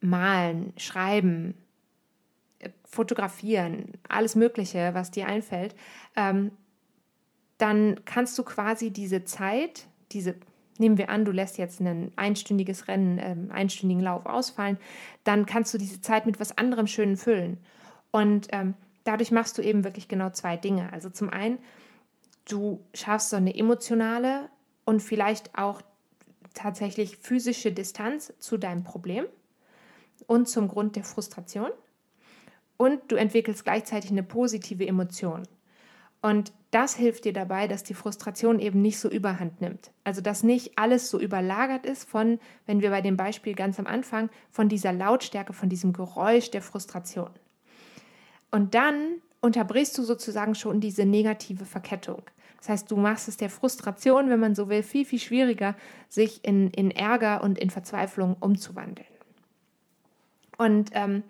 malen, 0.00 0.72
schreiben, 0.76 1.54
äh, 2.58 2.70
fotografieren, 2.84 3.92
alles 4.08 4.36
Mögliche, 4.36 4.90
was 4.94 5.10
dir 5.10 5.26
einfällt. 5.26 5.74
Ähm, 6.16 6.52
dann 7.58 8.04
kannst 8.04 8.36
du 8.38 8.42
quasi 8.42 8.90
diese 8.90 9.24
Zeit, 9.24 9.86
diese 10.10 10.34
nehmen 10.78 10.98
wir 10.98 11.10
an, 11.10 11.24
du 11.24 11.32
lässt 11.32 11.58
jetzt 11.58 11.80
ein 11.80 12.12
einstündiges 12.16 12.88
Rennen, 12.88 13.18
ähm, 13.18 13.50
einstündigen 13.52 14.02
Lauf 14.02 14.26
ausfallen, 14.26 14.78
dann 15.24 15.46
kannst 15.46 15.72
du 15.74 15.78
diese 15.78 16.00
Zeit 16.00 16.26
mit 16.26 16.40
was 16.40 16.56
anderem 16.56 16.86
Schönen 16.86 17.16
füllen. 17.16 17.58
Und 18.10 18.48
ähm, 18.52 18.74
dadurch 19.04 19.30
machst 19.30 19.58
du 19.58 19.62
eben 19.62 19.84
wirklich 19.84 20.08
genau 20.08 20.30
zwei 20.30 20.56
Dinge. 20.56 20.92
Also 20.92 21.10
zum 21.10 21.30
einen, 21.30 21.58
du 22.48 22.80
schaffst 22.94 23.30
so 23.30 23.36
eine 23.36 23.56
emotionale 23.56 24.48
und 24.84 25.00
vielleicht 25.00 25.56
auch 25.56 25.82
tatsächlich 26.54 27.16
physische 27.16 27.72
Distanz 27.72 28.32
zu 28.38 28.58
deinem 28.58 28.84
Problem 28.84 29.24
und 30.26 30.48
zum 30.48 30.68
Grund 30.68 30.96
der 30.96 31.04
Frustration. 31.04 31.70
Und 32.76 33.00
du 33.12 33.16
entwickelst 33.16 33.64
gleichzeitig 33.64 34.10
eine 34.10 34.22
positive 34.22 34.86
Emotion. 34.86 35.44
Und 36.22 36.52
das 36.70 36.94
hilft 36.94 37.24
dir 37.24 37.32
dabei, 37.32 37.68
dass 37.68 37.82
die 37.82 37.94
Frustration 37.94 38.58
eben 38.58 38.80
nicht 38.80 38.98
so 38.98 39.10
überhand 39.10 39.60
nimmt. 39.60 39.90
Also 40.04 40.22
dass 40.22 40.42
nicht 40.42 40.78
alles 40.78 41.10
so 41.10 41.20
überlagert 41.20 41.84
ist 41.84 42.08
von, 42.08 42.38
wenn 42.64 42.80
wir 42.80 42.90
bei 42.90 43.02
dem 43.02 43.16
Beispiel 43.16 43.54
ganz 43.54 43.78
am 43.78 43.86
Anfang, 43.86 44.30
von 44.50 44.68
dieser 44.68 44.92
Lautstärke, 44.92 45.52
von 45.52 45.68
diesem 45.68 45.92
Geräusch 45.92 46.50
der 46.50 46.62
Frustration. 46.62 47.30
Und 48.50 48.74
dann 48.74 49.20
unterbrichst 49.40 49.98
du 49.98 50.04
sozusagen 50.04 50.54
schon 50.54 50.80
diese 50.80 51.04
negative 51.04 51.64
Verkettung. 51.64 52.22
Das 52.58 52.68
heißt, 52.68 52.90
du 52.90 52.96
machst 52.96 53.26
es 53.26 53.36
der 53.36 53.50
Frustration, 53.50 54.30
wenn 54.30 54.38
man 54.38 54.54
so 54.54 54.68
will, 54.68 54.84
viel, 54.84 55.04
viel 55.04 55.18
schwieriger, 55.18 55.74
sich 56.08 56.44
in, 56.44 56.70
in 56.70 56.92
Ärger 56.92 57.42
und 57.42 57.58
in 57.58 57.70
Verzweiflung 57.70 58.36
umzuwandeln. 58.38 59.08
Und 60.58 60.90
ähm, 60.92 61.24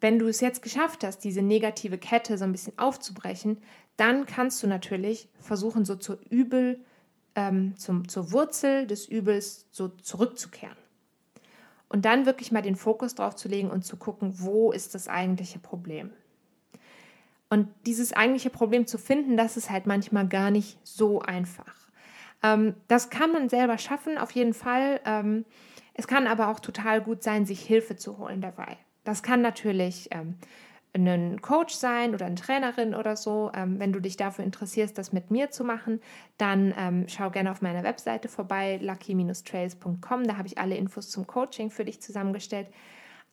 wenn 0.00 0.18
du 0.18 0.28
es 0.28 0.40
jetzt 0.40 0.62
geschafft 0.62 1.04
hast, 1.04 1.24
diese 1.24 1.42
negative 1.42 1.98
Kette 1.98 2.38
so 2.38 2.44
ein 2.44 2.52
bisschen 2.52 2.78
aufzubrechen, 2.78 3.58
dann 4.00 4.26
kannst 4.26 4.62
du 4.62 4.66
natürlich 4.66 5.28
versuchen, 5.38 5.84
so 5.84 5.94
zur 5.94 6.18
Übel, 6.30 6.80
ähm, 7.34 7.76
zum, 7.76 8.08
zur 8.08 8.32
Wurzel 8.32 8.86
des 8.86 9.06
Übels 9.06 9.66
so 9.70 9.88
zurückzukehren. 9.88 10.76
Und 11.88 12.04
dann 12.04 12.24
wirklich 12.24 12.50
mal 12.50 12.62
den 12.62 12.76
Fokus 12.76 13.14
drauf 13.14 13.36
zu 13.36 13.48
legen 13.48 13.70
und 13.70 13.84
zu 13.84 13.96
gucken, 13.96 14.40
wo 14.40 14.72
ist 14.72 14.94
das 14.94 15.08
eigentliche 15.08 15.58
Problem. 15.58 16.10
Und 17.50 17.68
dieses 17.84 18.12
eigentliche 18.12 18.48
Problem 18.48 18.86
zu 18.86 18.96
finden, 18.96 19.36
das 19.36 19.56
ist 19.56 19.70
halt 19.70 19.86
manchmal 19.86 20.26
gar 20.28 20.50
nicht 20.50 20.78
so 20.84 21.20
einfach. 21.20 21.88
Ähm, 22.42 22.74
das 22.88 23.10
kann 23.10 23.32
man 23.32 23.48
selber 23.48 23.76
schaffen, 23.76 24.18
auf 24.18 24.30
jeden 24.30 24.54
Fall. 24.54 25.00
Ähm, 25.04 25.44
es 25.94 26.06
kann 26.06 26.26
aber 26.26 26.48
auch 26.48 26.60
total 26.60 27.02
gut 27.02 27.22
sein, 27.22 27.44
sich 27.44 27.60
Hilfe 27.60 27.96
zu 27.96 28.18
holen 28.18 28.40
dabei. 28.40 28.78
Das 29.04 29.22
kann 29.22 29.42
natürlich 29.42 30.08
ähm, 30.12 30.36
ein 30.94 31.40
Coach 31.40 31.74
sein 31.74 32.14
oder 32.14 32.26
eine 32.26 32.34
Trainerin 32.34 32.94
oder 32.94 33.16
so. 33.16 33.50
Ähm, 33.54 33.78
wenn 33.78 33.92
du 33.92 34.00
dich 34.00 34.16
dafür 34.16 34.44
interessierst, 34.44 34.96
das 34.98 35.12
mit 35.12 35.30
mir 35.30 35.50
zu 35.50 35.64
machen, 35.64 36.00
dann 36.38 36.74
ähm, 36.76 37.04
schau 37.08 37.30
gerne 37.30 37.50
auf 37.50 37.62
meiner 37.62 37.82
Webseite 37.84 38.28
vorbei, 38.28 38.78
lucky-trails.com. 38.82 40.24
Da 40.24 40.36
habe 40.36 40.48
ich 40.48 40.58
alle 40.58 40.76
Infos 40.76 41.10
zum 41.10 41.26
Coaching 41.26 41.70
für 41.70 41.84
dich 41.84 42.00
zusammengestellt. 42.02 42.68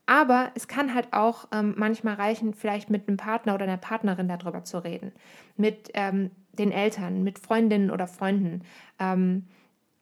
Aber 0.05 0.51
es 0.55 0.67
kann 0.67 0.93
halt 0.93 1.11
auch 1.11 1.47
ähm, 1.51 1.73
manchmal 1.77 2.15
reichen, 2.15 2.53
vielleicht 2.53 2.89
mit 2.89 3.07
einem 3.07 3.17
Partner 3.17 3.55
oder 3.55 3.65
einer 3.65 3.77
Partnerin 3.77 4.27
darüber 4.29 4.63
zu 4.63 4.83
reden. 4.83 5.11
Mit 5.57 5.89
ähm, 5.95 6.31
den 6.53 6.71
Eltern, 6.71 7.23
mit 7.23 7.39
Freundinnen 7.39 7.91
oder 7.91 8.07
Freunden. 8.07 8.61
Ähm, 8.99 9.47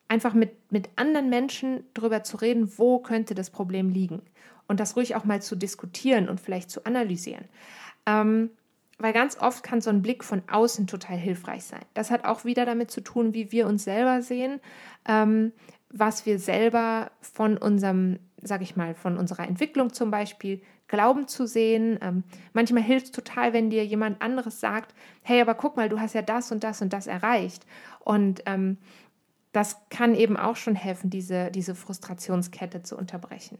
einfach 0.07 0.33
mit, 0.33 0.71
mit 0.71 0.89
anderen 0.97 1.29
Menschen 1.29 1.85
darüber 1.93 2.21
zu 2.21 2.37
reden, 2.37 2.77
wo 2.77 2.99
könnte 2.99 3.33
das 3.33 3.49
Problem 3.49 3.89
liegen 3.89 4.21
und 4.67 4.79
das 4.79 4.95
ruhig 4.95 5.15
auch 5.15 5.25
mal 5.25 5.41
zu 5.41 5.55
diskutieren 5.55 6.29
und 6.29 6.41
vielleicht 6.41 6.71
zu 6.71 6.85
analysieren. 6.85 7.45
Ähm, 8.05 8.51
weil 8.97 9.13
ganz 9.13 9.37
oft 9.39 9.63
kann 9.63 9.81
so 9.81 9.89
ein 9.89 10.01
Blick 10.01 10.23
von 10.23 10.43
außen 10.49 10.87
total 10.87 11.17
hilfreich 11.17 11.63
sein. 11.65 11.83
Das 11.93 12.11
hat 12.11 12.23
auch 12.25 12.45
wieder 12.45 12.65
damit 12.65 12.91
zu 12.91 13.01
tun, 13.01 13.33
wie 13.33 13.51
wir 13.51 13.67
uns 13.67 13.83
selber 13.83 14.21
sehen, 14.21 14.61
ähm, 15.07 15.51
was 15.89 16.25
wir 16.25 16.39
selber 16.39 17.11
von 17.19 17.57
unserem, 17.57 18.19
sag 18.41 18.61
ich 18.61 18.75
mal, 18.75 18.95
von 18.95 19.17
unserer 19.17 19.47
Entwicklung 19.47 19.91
zum 19.91 20.11
Beispiel 20.11 20.61
glauben 20.87 21.27
zu 21.27 21.45
sehen. 21.45 21.99
Ähm, 22.01 22.23
manchmal 22.53 22.83
hilft 22.83 23.07
es 23.07 23.11
total, 23.11 23.53
wenn 23.53 23.69
dir 23.69 23.85
jemand 23.85 24.21
anderes 24.21 24.59
sagt, 24.59 24.95
hey, 25.23 25.41
aber 25.41 25.55
guck 25.55 25.75
mal, 25.75 25.89
du 25.89 25.99
hast 25.99 26.15
ja 26.15 26.21
das 26.21 26.51
und 26.51 26.63
das 26.63 26.81
und 26.81 26.93
das 26.93 27.07
erreicht. 27.07 27.65
Und 27.99 28.43
ähm, 28.45 28.77
das 29.51 29.77
kann 29.89 30.15
eben 30.15 30.37
auch 30.37 30.55
schon 30.55 30.75
helfen, 30.75 31.09
diese, 31.09 31.51
diese 31.51 31.75
Frustrationskette 31.75 32.81
zu 32.81 32.97
unterbrechen 32.97 33.57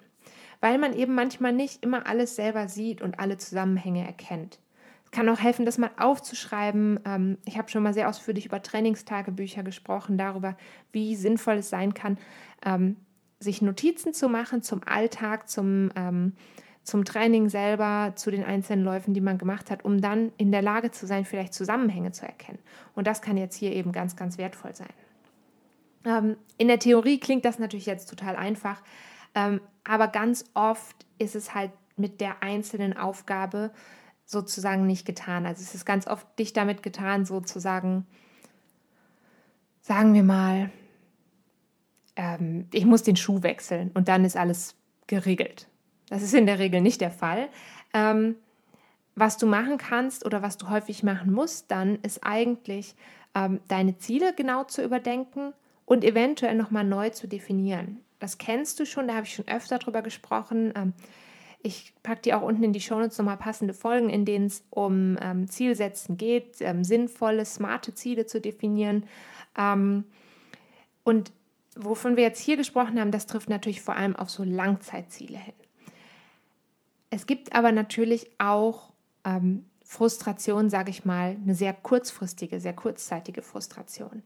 weil 0.61 0.77
man 0.77 0.93
eben 0.93 1.15
manchmal 1.15 1.53
nicht 1.53 1.83
immer 1.83 2.07
alles 2.07 2.35
selber 2.35 2.67
sieht 2.67 3.01
und 3.01 3.19
alle 3.19 3.37
Zusammenhänge 3.37 4.05
erkennt. 4.05 4.59
Es 5.05 5.11
kann 5.11 5.29
auch 5.29 5.39
helfen, 5.39 5.65
das 5.65 5.77
mal 5.77 5.91
aufzuschreiben. 5.97 6.99
Ähm, 7.05 7.37
ich 7.45 7.57
habe 7.57 7.69
schon 7.69 7.83
mal 7.83 7.93
sehr 7.93 8.09
ausführlich 8.09 8.45
über 8.45 8.61
Trainingstagebücher 8.61 9.63
gesprochen, 9.63 10.17
darüber, 10.17 10.57
wie 10.91 11.15
sinnvoll 11.15 11.55
es 11.55 11.69
sein 11.69 11.93
kann, 11.93 12.17
ähm, 12.65 12.97
sich 13.39 13.61
Notizen 13.61 14.13
zu 14.13 14.27
machen 14.27 14.61
zum 14.61 14.81
Alltag, 14.83 15.47
zum, 15.49 15.91
ähm, 15.95 16.33
zum 16.83 17.05
Training 17.05 17.49
selber, 17.49 18.13
zu 18.15 18.31
den 18.31 18.43
einzelnen 18.43 18.83
Läufen, 18.83 19.13
die 19.13 19.21
man 19.21 19.37
gemacht 19.37 19.71
hat, 19.71 19.85
um 19.85 20.01
dann 20.01 20.31
in 20.37 20.51
der 20.51 20.61
Lage 20.61 20.91
zu 20.91 21.05
sein, 21.05 21.25
vielleicht 21.25 21.53
Zusammenhänge 21.53 22.11
zu 22.11 22.25
erkennen. 22.25 22.59
Und 22.93 23.07
das 23.07 23.21
kann 23.21 23.37
jetzt 23.37 23.55
hier 23.55 23.73
eben 23.73 23.91
ganz, 23.91 24.15
ganz 24.15 24.37
wertvoll 24.37 24.75
sein. 24.75 24.93
in 26.57 26.67
der 26.67 26.77
Theorie 26.77 27.19
klingt 27.19 27.45
das 27.45 27.57
natürlich 27.57 27.87
jetzt 27.87 28.07
total 28.07 28.35
einfach, 28.35 28.83
aber 29.35 30.07
ganz 30.07 30.45
oft 30.53 31.05
ist 31.17 31.35
es 31.35 31.53
halt 31.53 31.71
mit 31.97 32.21
der 32.21 32.41
einzelnen 32.41 32.95
Aufgabe 32.97 33.71
sozusagen 34.25 34.87
nicht 34.87 35.05
getan. 35.05 35.45
Also 35.45 35.61
es 35.61 35.75
ist 35.75 35.85
ganz 35.85 36.07
oft 36.07 36.25
nicht 36.39 36.57
damit 36.57 36.81
getan, 36.83 37.25
sozusagen, 37.25 38.07
sagen 39.81 40.13
wir 40.13 40.23
mal, 40.23 40.71
ähm, 42.15 42.67
ich 42.73 42.85
muss 42.85 43.03
den 43.03 43.15
Schuh 43.15 43.43
wechseln 43.43 43.91
und 43.93 44.07
dann 44.07 44.25
ist 44.25 44.35
alles 44.37 44.75
geregelt. 45.07 45.67
Das 46.09 46.23
ist 46.23 46.33
in 46.33 46.45
der 46.45 46.59
Regel 46.59 46.81
nicht 46.81 47.01
der 47.01 47.11
Fall. 47.11 47.49
Ähm, 47.93 48.35
was 49.15 49.37
du 49.37 49.45
machen 49.45 49.77
kannst 49.77 50.25
oder 50.25 50.41
was 50.41 50.57
du 50.57 50.69
häufig 50.69 51.03
machen 51.03 51.31
musst, 51.31 51.71
dann 51.71 51.99
ist 52.01 52.23
eigentlich 52.23 52.95
ähm, 53.33 53.59
deine 53.67 53.97
Ziele 53.97 54.33
genau 54.33 54.63
zu 54.63 54.83
überdenken 54.83 55.53
und 55.85 56.03
eventuell 56.03 56.55
nochmal 56.55 56.83
neu 56.83 57.09
zu 57.11 57.27
definieren 57.27 58.04
das 58.19 58.37
kennst 58.37 58.79
du 58.79 58.85
schon, 58.85 59.07
da 59.07 59.15
habe 59.15 59.25
ich 59.25 59.33
schon 59.33 59.47
öfter 59.47 59.79
drüber 59.79 60.01
gesprochen. 60.01 60.73
Ähm, 60.75 60.93
ich 61.61 61.93
packe 62.03 62.21
dir 62.21 62.37
auch 62.37 62.43
unten 62.43 62.63
in 62.63 62.73
die 62.73 62.81
Shownotes 62.81 63.17
nochmal 63.17 63.37
passende 63.37 63.73
Folgen, 63.73 64.09
in 64.09 64.23
denen 64.23 64.45
es 64.45 64.63
um 64.69 65.17
ähm, 65.21 65.47
Zielsetzen 65.49 66.15
geht, 66.15 66.57
ähm, 66.59 66.83
sinnvolle, 66.83 67.43
smarte 67.43 67.93
Ziele 67.95 68.27
zu 68.27 68.39
definieren. 68.39 69.05
Ähm, 69.57 70.03
und 71.03 71.31
wovon 71.75 72.17
wir 72.17 72.23
jetzt 72.23 72.39
hier 72.39 72.57
gesprochen 72.57 72.99
haben, 72.99 73.11
das 73.11 73.25
trifft 73.25 73.49
natürlich 73.49 73.81
vor 73.81 73.95
allem 73.95 74.15
auf 74.15 74.29
so 74.29 74.43
Langzeitziele 74.43 75.37
hin. 75.37 75.53
Es 77.09 77.25
gibt 77.25 77.55
aber 77.55 77.71
natürlich 77.71 78.29
auch 78.37 78.91
ähm, 79.23 79.65
Frustration, 79.83 80.69
sage 80.69 80.91
ich 80.91 81.05
mal, 81.05 81.37
eine 81.41 81.55
sehr 81.55 81.73
kurzfristige, 81.73 82.59
sehr 82.59 82.73
kurzzeitige 82.73 83.41
Frustration. 83.41 84.23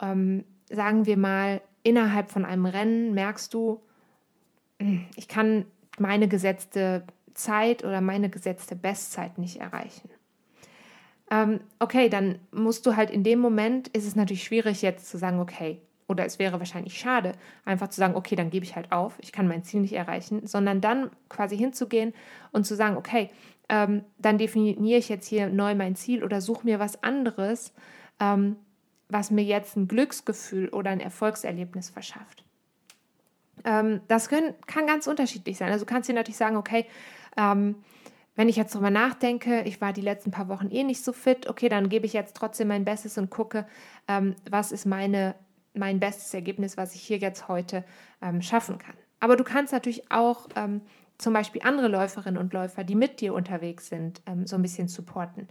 Ähm, 0.00 0.44
sagen 0.68 1.06
wir 1.06 1.16
mal, 1.16 1.60
innerhalb 1.86 2.32
von 2.32 2.44
einem 2.44 2.66
Rennen 2.66 3.14
merkst 3.14 3.54
du, 3.54 3.80
hm, 4.80 5.06
ich 5.14 5.28
kann 5.28 5.64
meine 5.98 6.26
gesetzte 6.26 7.04
Zeit 7.32 7.84
oder 7.84 8.00
meine 8.00 8.28
gesetzte 8.28 8.74
Bestzeit 8.74 9.38
nicht 9.38 9.60
erreichen. 9.60 10.10
Ähm, 11.30 11.60
okay, 11.78 12.08
dann 12.08 12.40
musst 12.50 12.86
du 12.86 12.96
halt 12.96 13.10
in 13.10 13.22
dem 13.22 13.38
Moment, 13.38 13.88
ist 13.88 14.06
es 14.06 14.16
natürlich 14.16 14.42
schwierig 14.42 14.82
jetzt 14.82 15.08
zu 15.08 15.16
sagen, 15.16 15.38
okay, 15.38 15.80
oder 16.08 16.24
es 16.24 16.38
wäre 16.38 16.58
wahrscheinlich 16.58 16.98
schade, 16.98 17.32
einfach 17.64 17.88
zu 17.88 18.00
sagen, 18.00 18.16
okay, 18.16 18.34
dann 18.34 18.50
gebe 18.50 18.64
ich 18.64 18.74
halt 18.74 18.90
auf, 18.90 19.14
ich 19.20 19.32
kann 19.32 19.48
mein 19.48 19.62
Ziel 19.62 19.80
nicht 19.80 19.94
erreichen, 19.94 20.46
sondern 20.46 20.80
dann 20.80 21.10
quasi 21.28 21.56
hinzugehen 21.56 22.14
und 22.52 22.64
zu 22.66 22.74
sagen, 22.74 22.96
okay, 22.96 23.30
ähm, 23.68 24.04
dann 24.18 24.38
definiere 24.38 24.98
ich 24.98 25.08
jetzt 25.08 25.26
hier 25.26 25.48
neu 25.48 25.74
mein 25.74 25.94
Ziel 25.94 26.24
oder 26.24 26.40
suche 26.40 26.64
mir 26.64 26.78
was 26.78 27.02
anderes, 27.02 27.74
ähm, 28.20 28.56
was 29.08 29.30
mir 29.30 29.44
jetzt 29.44 29.76
ein 29.76 29.88
Glücksgefühl 29.88 30.68
oder 30.68 30.90
ein 30.90 31.00
Erfolgserlebnis 31.00 31.90
verschafft. 31.90 32.44
Ähm, 33.64 34.00
das 34.08 34.28
können, 34.28 34.54
kann 34.66 34.86
ganz 34.86 35.06
unterschiedlich 35.06 35.56
sein. 35.56 35.70
Also 35.72 35.84
du 35.84 35.92
kannst 35.92 36.08
dir 36.08 36.14
natürlich 36.14 36.36
sagen, 36.36 36.56
okay, 36.56 36.86
ähm, 37.36 37.76
wenn 38.34 38.48
ich 38.48 38.56
jetzt 38.56 38.74
darüber 38.74 38.90
nachdenke, 38.90 39.62
ich 39.62 39.80
war 39.80 39.92
die 39.92 40.02
letzten 40.02 40.30
paar 40.30 40.48
Wochen 40.48 40.70
eh 40.70 40.84
nicht 40.84 41.02
so 41.02 41.12
fit, 41.12 41.48
okay, 41.48 41.68
dann 41.68 41.88
gebe 41.88 42.06
ich 42.06 42.12
jetzt 42.12 42.36
trotzdem 42.36 42.68
mein 42.68 42.84
Bestes 42.84 43.16
und 43.16 43.30
gucke, 43.30 43.66
ähm, 44.08 44.36
was 44.50 44.72
ist 44.72 44.84
meine, 44.84 45.34
mein 45.74 46.00
bestes 46.00 46.32
Ergebnis, 46.34 46.76
was 46.76 46.94
ich 46.94 47.02
hier 47.02 47.18
jetzt 47.18 47.48
heute 47.48 47.84
ähm, 48.20 48.42
schaffen 48.42 48.78
kann. 48.78 48.94
Aber 49.20 49.36
du 49.36 49.44
kannst 49.44 49.72
natürlich 49.72 50.10
auch 50.10 50.48
ähm, 50.54 50.82
zum 51.16 51.32
Beispiel 51.32 51.62
andere 51.64 51.88
Läuferinnen 51.88 52.38
und 52.38 52.52
Läufer, 52.52 52.84
die 52.84 52.94
mit 52.94 53.20
dir 53.20 53.32
unterwegs 53.32 53.88
sind, 53.88 54.20
ähm, 54.26 54.46
so 54.46 54.56
ein 54.56 54.62
bisschen 54.62 54.88
supporten. 54.88 55.48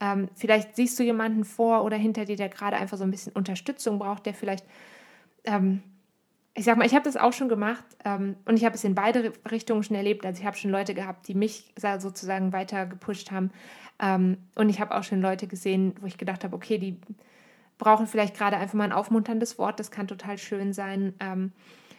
Ähm, 0.00 0.28
vielleicht 0.34 0.76
siehst 0.76 0.98
du 0.98 1.02
jemanden 1.02 1.44
vor 1.44 1.84
oder 1.84 1.96
hinter 1.96 2.24
dir, 2.24 2.36
der 2.36 2.48
gerade 2.48 2.76
einfach 2.76 2.96
so 2.96 3.04
ein 3.04 3.10
bisschen 3.10 3.32
Unterstützung 3.32 3.98
braucht, 3.98 4.26
der 4.26 4.34
vielleicht, 4.34 4.64
ähm, 5.44 5.82
ich 6.54 6.64
sag 6.64 6.76
mal, 6.76 6.86
ich 6.86 6.94
habe 6.94 7.04
das 7.04 7.16
auch 7.16 7.32
schon 7.32 7.48
gemacht 7.48 7.84
ähm, 8.04 8.36
und 8.44 8.56
ich 8.56 8.64
habe 8.64 8.74
es 8.74 8.84
in 8.84 8.94
beide 8.94 9.32
Richtungen 9.50 9.82
schon 9.82 9.96
erlebt. 9.96 10.24
Also 10.24 10.40
ich 10.40 10.46
habe 10.46 10.56
schon 10.56 10.70
Leute 10.70 10.94
gehabt, 10.94 11.28
die 11.28 11.34
mich 11.34 11.72
sozusagen 11.98 12.52
weiter 12.52 12.86
gepusht 12.86 13.30
haben 13.30 13.50
ähm, 14.00 14.38
und 14.54 14.68
ich 14.68 14.80
habe 14.80 14.94
auch 14.96 15.04
schon 15.04 15.20
Leute 15.20 15.46
gesehen, 15.46 15.94
wo 16.00 16.06
ich 16.06 16.18
gedacht 16.18 16.44
habe, 16.44 16.54
okay, 16.54 16.78
die 16.78 17.00
brauchen 17.78 18.06
vielleicht 18.06 18.36
gerade 18.36 18.56
einfach 18.56 18.74
mal 18.74 18.84
ein 18.84 18.92
aufmunterndes 18.92 19.58
Wort, 19.58 19.80
das 19.80 19.90
kann 19.90 20.08
total 20.08 20.38
schön 20.38 20.72
sein. 20.72 21.14
Ähm, 21.20 21.52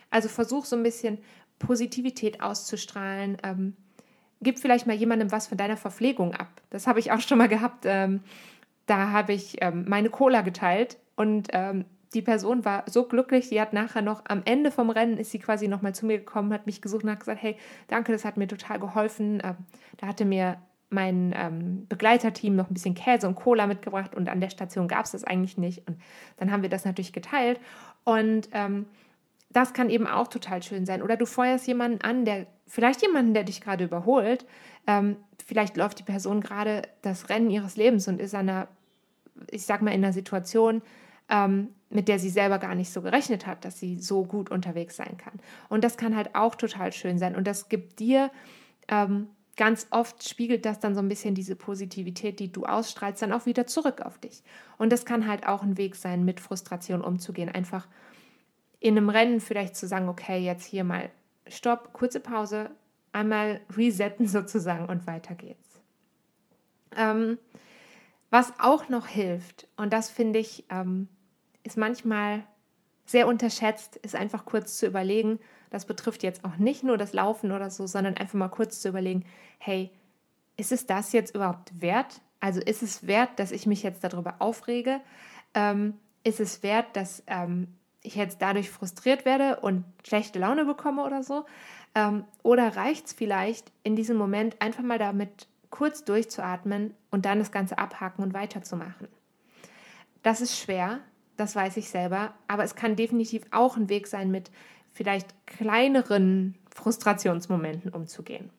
also 0.10 0.28
versuch 0.28 0.66
so 0.66 0.76
ein 0.76 0.84
bisschen 0.84 1.20
Positivität 1.60 2.42
auszustrahlen 2.42 3.38
ähm, 3.44 3.76
gib 4.42 4.60
vielleicht 4.60 4.88
mal 4.88 4.96
jemandem 4.96 5.32
was 5.32 5.48
von 5.48 5.58
deiner 5.58 5.78
Verpflegung 5.78 6.34
ab. 6.34 6.50
Das 6.70 6.88
habe 6.88 7.00
ich 7.00 7.12
auch 7.12 7.20
schon 7.20 7.38
mal 7.38 7.50
gehabt. 7.50 7.86
Ähm, 7.86 8.22
da 8.86 9.12
habe 9.12 9.34
ich 9.34 9.58
ähm, 9.62 9.86
meine 9.88 10.10
Cola 10.10 10.42
geteilt 10.42 10.98
und 11.16 11.50
ähm, 11.52 11.86
die 12.14 12.22
Person 12.24 12.66
war 12.66 12.84
so 12.88 13.04
glücklich, 13.04 13.50
die 13.50 13.62
hat 13.62 13.74
nachher 13.74 14.02
noch 14.02 14.24
am 14.28 14.42
Ende 14.46 14.72
vom 14.72 14.90
Rennen 14.90 15.18
ist 15.18 15.32
sie 15.32 15.40
quasi 15.40 15.68
nochmal 15.68 15.94
zu 15.94 16.08
mir 16.08 16.18
gekommen, 16.18 16.52
hat 16.54 16.66
mich 16.66 16.82
gesucht 16.82 17.04
und 17.04 17.12
hat 17.12 17.20
gesagt, 17.20 17.42
hey, 17.42 17.56
danke, 17.88 18.12
das 18.12 18.26
hat 18.26 18.38
mir 18.38 18.48
total 18.48 18.80
geholfen. 18.80 19.42
Ähm, 19.44 19.58
da 19.98 20.08
hatte 20.08 20.26
mir 20.26 20.58
mein 20.90 21.34
ähm, 21.38 21.86
Begleiterteam 21.88 22.56
noch 22.56 22.70
ein 22.70 22.74
bisschen 22.74 22.96
Käse 22.96 23.28
und 23.28 23.36
Cola 23.36 23.68
mitgebracht 23.68 24.16
und 24.16 24.28
an 24.28 24.42
der 24.42 24.50
Station 24.50 24.88
gab 24.88 25.06
es 25.06 25.12
das 25.12 25.24
eigentlich 25.24 25.58
nicht. 25.58 25.88
Und 25.88 26.02
dann 26.38 26.52
haben 26.52 26.64
wir 26.64 26.70
das 26.70 26.84
natürlich 26.84 27.14
geteilt 27.14 27.60
und 28.06 28.50
ähm, 28.54 28.88
das 29.52 29.74
kann 29.74 29.90
eben 29.90 30.08
auch 30.08 30.28
total 30.28 30.64
schön 30.64 30.86
sein. 30.86 31.02
Oder 31.02 31.16
du 31.16 31.26
feuerst 31.26 31.68
jemanden 31.68 32.02
an, 32.02 32.26
der 32.26 32.48
vielleicht 32.70 33.02
jemanden, 33.02 33.34
der 33.34 33.44
dich 33.44 33.60
gerade 33.60 33.84
überholt. 33.84 34.46
Ähm, 34.88 35.18
vielleicht 35.46 35.76
läuft 35.76 36.00
die 36.00 36.04
Person 36.04 36.40
gerade 36.40 36.84
das 37.02 37.30
Rennen 37.30 37.50
ihres 37.50 37.76
Lebens 37.76 38.08
und 38.08 38.22
ist 38.22 38.34
an 38.34 38.48
einer, 38.48 38.68
ich 39.52 39.66
sag 39.66 39.82
mal, 39.82 39.92
in 39.92 40.04
einer 40.04 40.14
Situation, 40.14 40.82
ähm, 41.30 41.70
mit 41.90 42.08
der 42.08 42.20
sie 42.20 42.30
selber 42.30 42.60
gar 42.60 42.76
nicht 42.76 42.92
so 42.92 43.02
gerechnet 43.02 43.48
hat, 43.48 43.66
dass 43.66 43.80
sie 43.80 44.00
so 44.00 44.24
gut 44.24 44.52
unterwegs 44.52 44.96
sein 44.96 45.18
kann. 45.18 45.34
Und 45.68 45.84
das 45.84 45.98
kann 45.98 46.16
halt 46.16 46.36
auch 46.36 46.56
total 46.56 46.94
schön 46.94 47.18
sein. 47.18 47.36
Und 47.36 47.48
das 47.48 47.68
gibt 47.68 48.00
dir 48.00 48.32
ähm, 48.88 49.28
ganz 49.60 49.88
oft 49.90 50.28
spiegelt 50.28 50.66
das 50.66 50.80
dann 50.80 50.96
so 50.96 51.02
ein 51.02 51.10
bisschen 51.10 51.36
diese 51.36 51.58
Positivität, 51.58 52.40
die 52.40 52.50
du 52.50 52.64
ausstrahlst, 52.64 53.22
dann 53.22 53.34
auch 53.34 53.46
wieder 53.46 53.68
zurück 53.68 54.02
auf 54.02 54.18
dich. 54.18 54.42
Und 54.78 54.90
das 54.92 55.04
kann 55.04 55.28
halt 55.28 55.46
auch 55.46 55.64
ein 55.64 55.78
Weg 55.78 55.98
sein, 55.98 56.24
mit 56.24 56.40
Frustration 56.40 57.02
umzugehen. 57.02 57.50
Einfach 57.50 57.86
in 58.80 58.98
einem 58.98 59.10
Rennen 59.10 59.42
vielleicht 59.42 59.76
zu 59.76 59.86
sagen, 59.86 60.08
okay, 60.08 60.40
jetzt 60.40 60.64
hier 60.66 60.86
mal 60.86 61.10
Stopp, 61.50 61.94
kurze 61.94 62.20
Pause, 62.20 62.72
einmal 63.12 63.62
resetten 63.76 64.28
sozusagen 64.28 64.86
und 64.86 65.08
weiter 65.08 65.36
geht's. 65.36 65.80
Ähm, 66.96 67.38
was 68.30 68.54
auch 68.60 68.90
noch 68.90 69.08
hilft, 69.08 69.68
und 69.76 69.92
das 69.92 70.10
finde 70.10 70.40
ich, 70.40 70.66
ähm, 70.70 71.08
ist 71.64 71.78
manchmal 71.78 72.44
sehr 73.06 73.28
unterschätzt, 73.28 73.96
ist 73.98 74.16
einfach 74.16 74.46
kurz 74.46 74.78
zu 74.78 74.86
überlegen, 74.86 75.40
Das 75.72 75.86
betrifft 75.86 76.24
jetzt 76.24 76.46
auch 76.46 76.58
nicht 76.58 76.84
nur 76.84 76.98
das 76.98 77.14
Laufen 77.14 77.52
oder 77.52 77.70
so, 77.70 77.86
sondern 77.86 78.18
einfach 78.18 78.34
mal 78.34 78.50
kurz 78.50 78.82
zu 78.82 78.90
überlegen, 78.90 79.26
hey, 79.60 79.92
ist 80.58 80.72
es 80.72 80.88
das 80.88 81.12
jetzt 81.12 81.36
überhaupt 81.36 81.80
wert? 81.80 82.22
Also 82.40 82.60
ist 82.60 82.82
es 82.82 83.06
wert, 83.06 83.38
dass 83.38 83.52
ich 83.52 83.68
mich 83.68 83.84
jetzt 83.84 84.04
darüber 84.04 84.38
aufrege? 84.40 85.00
Ähm, 85.54 86.00
ist 86.24 86.40
es 86.40 86.64
wert, 86.64 86.96
dass 86.96 87.24
ähm, 87.28 87.79
ich 88.02 88.16
jetzt 88.16 88.42
dadurch 88.42 88.70
frustriert 88.70 89.26
werde 89.26 89.60
und 89.60 89.84
schlechte 90.06 90.40
Laune 90.40 90.66
bekomme 90.66 91.04
oder 91.04 91.24
so? 91.24 91.46
Ähm, 91.96 92.24
oder 92.44 92.76
reicht 92.76 93.08
es 93.08 93.14
vielleicht 93.14 93.72
in 93.84 93.96
diesem 93.96 94.18
Moment 94.18 94.62
einfach 94.62 94.84
mal 94.84 95.00
damit 95.00 95.48
kurz 95.70 96.04
durchzuatmen 96.04 96.94
und 97.12 97.26
dann 97.26 97.40
das 97.40 97.52
Ganze 97.52 97.78
abhaken 97.78 98.24
und 98.24 98.34
weiterzumachen? 98.34 99.08
Das 100.24 100.42
ist 100.42 100.58
schwer, 100.58 101.00
das 101.38 101.56
weiß 101.56 101.78
ich 101.78 101.90
selber, 101.90 102.34
aber 102.48 102.64
es 102.64 102.76
kann 102.76 102.96
definitiv 102.96 103.44
auch 103.52 103.78
ein 103.78 103.90
Weg 103.90 104.08
sein, 104.08 104.32
mit 104.32 104.52
vielleicht 104.92 105.34
kleineren 105.46 106.56
Frustrationsmomenten 106.76 107.94
umzugehen. 107.94 108.50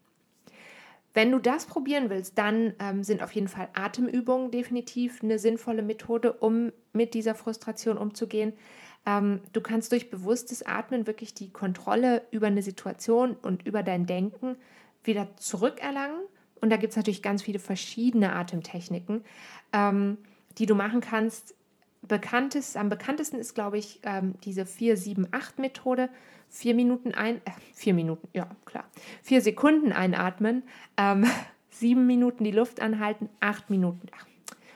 Wenn 1.13 1.33
du 1.33 1.39
das 1.39 1.67
probieren 1.67 2.09
willst, 2.09 2.39
dann 2.39 2.73
ähm, 2.79 3.03
sind 3.03 3.23
auf 3.23 3.33
jeden 3.33 3.49
Fall 3.49 3.69
Atemübungen 3.75 4.53
definitiv 4.53 5.23
eine 5.23 5.39
sinnvolle 5.39 5.83
Methode, 5.83 6.33
um 6.35 6.73
mit 6.93 7.15
dieser 7.15 7.35
Frustration 7.35 7.99
umzugehen. 7.99 8.53
Ähm, 9.07 9.41
du 9.53 9.61
kannst 9.61 9.93
durch 9.93 10.11
bewusstes 10.11 10.65
Atmen 10.65 11.07
wirklich 11.07 11.35
die 11.35 11.51
Kontrolle 11.51 12.23
über 12.31 12.47
eine 12.47 12.63
Situation 12.63 13.37
und 13.43 13.67
über 13.67 13.83
dein 13.83 14.07
Denken 14.07 14.57
wieder 15.05 15.29
zurückerlangen. 15.37 16.21
Und 16.61 16.71
da 16.71 16.77
gibt 16.77 16.91
es 16.91 16.97
natürlich 16.97 17.23
ganz 17.23 17.43
viele 17.43 17.59
verschiedene 17.59 18.35
Atemtechniken, 18.35 19.25
ähm, 19.73 20.19
die 20.59 20.67
du 20.67 20.75
machen 20.75 21.01
kannst. 21.01 21.55
Bekanntes, 22.03 22.77
am 22.77 22.89
bekanntesten 22.89 23.39
ist, 23.39 23.55
glaube 23.55 23.79
ich, 23.79 24.01
ähm, 24.03 24.35
diese 24.45 24.63
4-7-8-Methode. 24.63 26.09
Vier 26.49 26.75
Minuten 26.75 27.15
ein, 27.15 27.37
äh, 27.45 27.51
vier 27.75 27.95
Minuten, 27.95 28.29
ja, 28.33 28.49
klar. 28.65 28.85
Vier 29.23 29.41
Sekunden 29.41 29.93
einatmen, 29.93 30.65
ähm, 30.97 31.25
sieben 31.71 32.07
Minuten 32.07 32.45
die 32.45 32.51
Luft 32.51 32.81
anhalten, 32.81 33.29
acht 33.39 33.71
Minuten. 33.71 34.09
Ach, 34.19 34.27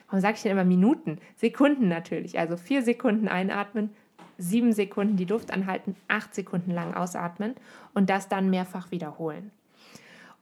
warum 0.06 0.20
sage 0.20 0.36
ich 0.36 0.42
denn 0.42 0.52
immer 0.52 0.64
Minuten? 0.64 1.18
Sekunden 1.36 1.88
natürlich. 1.88 2.38
Also 2.38 2.56
vier 2.56 2.82
Sekunden 2.82 3.26
einatmen, 3.26 3.90
sieben 4.38 4.72
Sekunden 4.72 5.16
die 5.16 5.24
Luft 5.24 5.52
anhalten, 5.52 5.96
acht 6.08 6.34
Sekunden 6.34 6.70
lang 6.70 6.94
ausatmen 6.94 7.54
und 7.94 8.10
das 8.10 8.28
dann 8.28 8.50
mehrfach 8.50 8.90
wiederholen. 8.90 9.50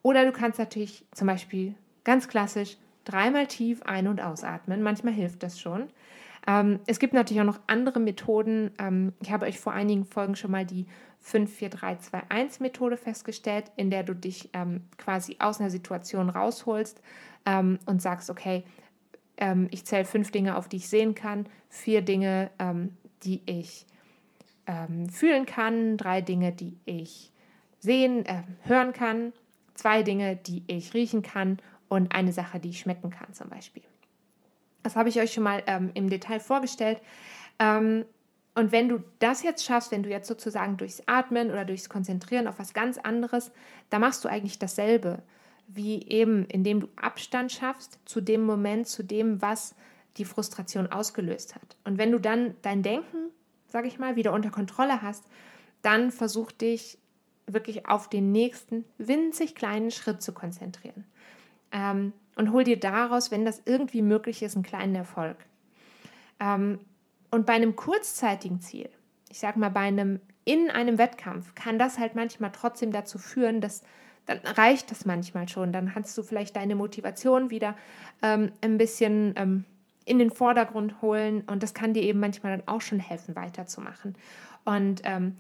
Oder 0.03 0.25
du 0.25 0.33
kannst 0.33 0.59
natürlich 0.59 1.05
zum 1.13 1.27
Beispiel 1.29 1.75
ganz 2.05 2.29
klassisch 2.29 2.77
dreimal 3.05 3.47
tief 3.47 3.83
ein- 3.83 4.09
und 4.09 4.21
ausatmen. 4.21 4.83
Manchmal 4.83 5.13
hilft 5.13 5.43
das 5.43 5.61
schon. 5.61 5.89
Ähm, 6.47 6.81
es 6.87 6.99
gibt 6.99 7.15
natürlich 7.15 7.41
auch 7.41 7.47
noch 7.47 7.61
andere 7.67 8.01
Methoden. 8.01 8.73
Ähm, 8.79 9.13
ich 9.21 9.31
habe 9.31 9.47
euch 9.47 9.59
vor 9.61 9.73
einigen 9.73 10.05
Folgen 10.05 10.35
schon 10.35 10.51
mal 10.51 10.67
die 10.67 10.87
54321-Methode 11.25 12.97
festgestellt, 12.97 13.71
in 13.77 13.91
der 13.91 14.03
du 14.03 14.15
dich 14.15 14.51
ähm, 14.53 14.83
quasi 14.99 15.37
aus 15.39 15.61
einer 15.61 15.71
Situation 15.71 16.31
rausholst 16.31 17.01
ähm, 17.47 17.79
und 17.87 18.03
sagst, 18.03 18.29
okay, 18.29 18.65
ähm, 19.37 19.69
ich 19.71 19.85
zähle 19.85 20.05
fünf 20.05 20.33
Dinge, 20.33 20.57
auf 20.57 20.69
die 20.69 20.77
ich 20.77 20.89
sehen 20.89 21.15
kann, 21.15 21.47
vier 21.69 22.03
Dinge, 22.03 22.51
ähm, 22.59 22.97
die 23.25 23.43
ich 23.47 23.87
fühlen 25.11 25.45
kann, 25.45 25.97
drei 25.97 26.21
Dinge, 26.21 26.53
die 26.53 26.77
ich 26.85 27.33
sehen, 27.81 28.25
äh, 28.27 28.43
hören 28.63 28.93
kann, 28.93 29.33
zwei 29.75 30.03
Dinge, 30.03 30.37
die 30.37 30.63
ich 30.69 30.95
riechen 30.95 31.23
kann 31.23 31.59
und 31.89 32.15
eine 32.15 32.33
Sache, 32.33 32.61
die 32.61 32.71
ich 32.71 32.79
schmecken 32.79 33.11
kann 33.11 33.33
zum 33.33 33.49
Beispiel. 33.49 33.83
Das 34.83 34.97
habe 34.97 35.09
ich 35.09 35.21
euch 35.21 35.33
schon 35.33 35.45
mal 35.45 35.63
ähm, 35.67 35.91
im 35.95 36.09
Detail 36.09 36.41
vorgestellt. 36.41 37.01
Ähm, 37.59 38.05
und 38.55 38.71
wenn 38.71 38.89
du 38.89 39.03
das 39.19 39.43
jetzt 39.43 39.65
schaffst, 39.65 39.91
wenn 39.93 40.03
du 40.03 40.11
jetzt 40.11 40.29
sozusagen 40.29 40.77
durchs 40.77 41.03
Atmen 41.07 41.51
oder 41.51 41.65
durchs 41.65 41.89
Konzentrieren 41.89 42.47
auf 42.47 42.59
was 42.59 42.75
ganz 42.75 42.99
anderes, 42.99 43.51
da 43.91 43.99
machst 43.99 44.25
du 44.25 44.29
eigentlich 44.29 44.59
dasselbe, 44.59 45.23
wie 45.69 46.07
eben, 46.09 46.45
indem 46.47 46.81
du 46.81 46.89
Abstand 46.97 47.51
schaffst 47.51 47.99
zu 48.05 48.21
dem 48.21 48.45
Moment, 48.45 48.87
zu 48.87 49.03
dem, 49.03 49.41
was 49.41 49.75
die 50.17 50.25
Frustration 50.25 50.91
ausgelöst 50.91 51.55
hat. 51.55 51.77
Und 51.85 51.99
wenn 51.99 52.13
du 52.13 52.19
dann 52.19 52.55
dein 52.63 52.83
Denken, 52.83 53.31
sage 53.67 53.89
ich 53.89 53.99
mal, 53.99 54.17
wieder 54.17 54.33
unter 54.33 54.51
Kontrolle 54.51 55.03
hast, 55.03 55.25
dann 55.83 56.11
versuch 56.11 56.53
dich 56.53 56.99
wirklich 57.47 57.87
auf 57.87 58.09
den 58.09 58.33
nächsten 58.33 58.85
winzig 58.99 59.55
kleinen 59.55 59.91
Schritt 59.91 60.23
zu 60.23 60.33
konzentrieren. 60.33 61.05
Ähm, 61.73 62.13
und 62.37 62.53
hol 62.53 62.65
dir 62.65 62.79
daraus, 62.79 63.31
wenn 63.31 63.45
das 63.45 63.63
irgendwie 63.65 64.03
möglich 64.03 64.43
ist, 64.43 64.55
einen 64.55 64.65
kleinen 64.65 64.95
Erfolg. 64.95 65.37
Ähm, 66.41 66.79
und 67.31 67.47
bei 67.47 67.55
einem 67.55 67.77
kurzzeitigen 67.77 68.61
Ziel, 68.61 68.91
ich 69.31 69.39
sag 69.39 69.57
mal 69.57 69.71
bei 69.71 69.81
einem 69.81 70.21
in 70.45 70.71
einem 70.71 70.99
Wettkampf, 70.99 71.55
kann 71.55 71.79
das 71.79 71.99
halt 71.99 72.15
manchmal 72.15 72.51
trotzdem 72.53 72.91
dazu 72.91 73.19
führen, 73.19 73.61
dass 73.61 73.83
dann 74.27 74.39
reicht 74.39 74.91
das 74.91 75.05
manchmal 75.05 75.49
schon. 75.49 75.73
Dann 75.73 75.93
kannst 75.93 76.17
du 76.17 76.23
vielleicht 76.23 76.57
deine 76.57 76.75
Motivation 76.75 77.51
wieder 77.51 77.77
ähm, 78.23 78.53
ein 78.61 78.79
bisschen 78.79 79.35
ähm, 79.37 79.65
in 80.05 80.19
den 80.19 80.31
Vordergrund 80.31 81.01
holen 81.03 81.43
und 81.43 81.63
das 81.63 81.75
kann 81.75 81.95
dir 81.95 82.03
eben 82.03 82.21
manchmal 82.21 82.57
dann 82.57 82.69
auch 82.69 82.81
schon 82.81 82.99
helfen, 82.99 83.37
weiterzumachen. 83.37 84.17
Und 84.65 85.03
ähm, 85.05 85.37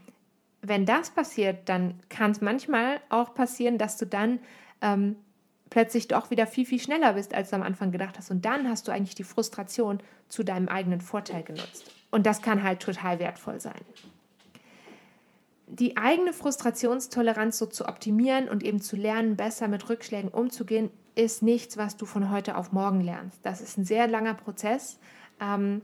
wenn 0.62 0.86
das 0.86 1.10
passiert, 1.10 1.68
dann 1.68 1.98
kann 2.08 2.30
es 2.30 2.40
manchmal 2.40 3.00
auch 3.08 3.34
passieren, 3.34 3.78
dass 3.78 3.96
du 3.96 4.06
dann 4.06 4.38
ähm, 4.80 5.16
plötzlich 5.70 6.06
doch 6.06 6.30
wieder 6.30 6.46
viel, 6.46 6.66
viel 6.66 6.78
schneller 6.78 7.14
bist, 7.14 7.34
als 7.34 7.50
du 7.50 7.56
am 7.56 7.62
Anfang 7.62 7.90
gedacht 7.90 8.18
hast. 8.18 8.30
Und 8.30 8.44
dann 8.44 8.68
hast 8.68 8.86
du 8.86 8.92
eigentlich 8.92 9.14
die 9.14 9.24
Frustration 9.24 10.00
zu 10.28 10.44
deinem 10.44 10.68
eigenen 10.68 11.00
Vorteil 11.00 11.42
genutzt. 11.42 11.90
Und 12.10 12.26
das 12.26 12.42
kann 12.42 12.62
halt 12.62 12.80
total 12.80 13.18
wertvoll 13.18 13.58
sein. 13.58 13.80
Die 15.66 15.96
eigene 15.96 16.34
Frustrationstoleranz 16.34 17.56
so 17.56 17.66
zu 17.66 17.86
optimieren 17.86 18.50
und 18.50 18.62
eben 18.62 18.82
zu 18.82 18.96
lernen, 18.96 19.36
besser 19.36 19.66
mit 19.66 19.88
Rückschlägen 19.88 20.30
umzugehen, 20.30 20.90
ist 21.14 21.42
nichts, 21.42 21.76
was 21.76 21.96
du 21.96 22.06
von 22.06 22.30
heute 22.30 22.56
auf 22.56 22.72
morgen 22.72 23.00
lernst. 23.00 23.38
Das 23.42 23.60
ist 23.60 23.78
ein 23.78 23.84
sehr 23.84 24.06
langer 24.06 24.34
Prozess. 24.34 24.98
Ähm, 25.40 25.82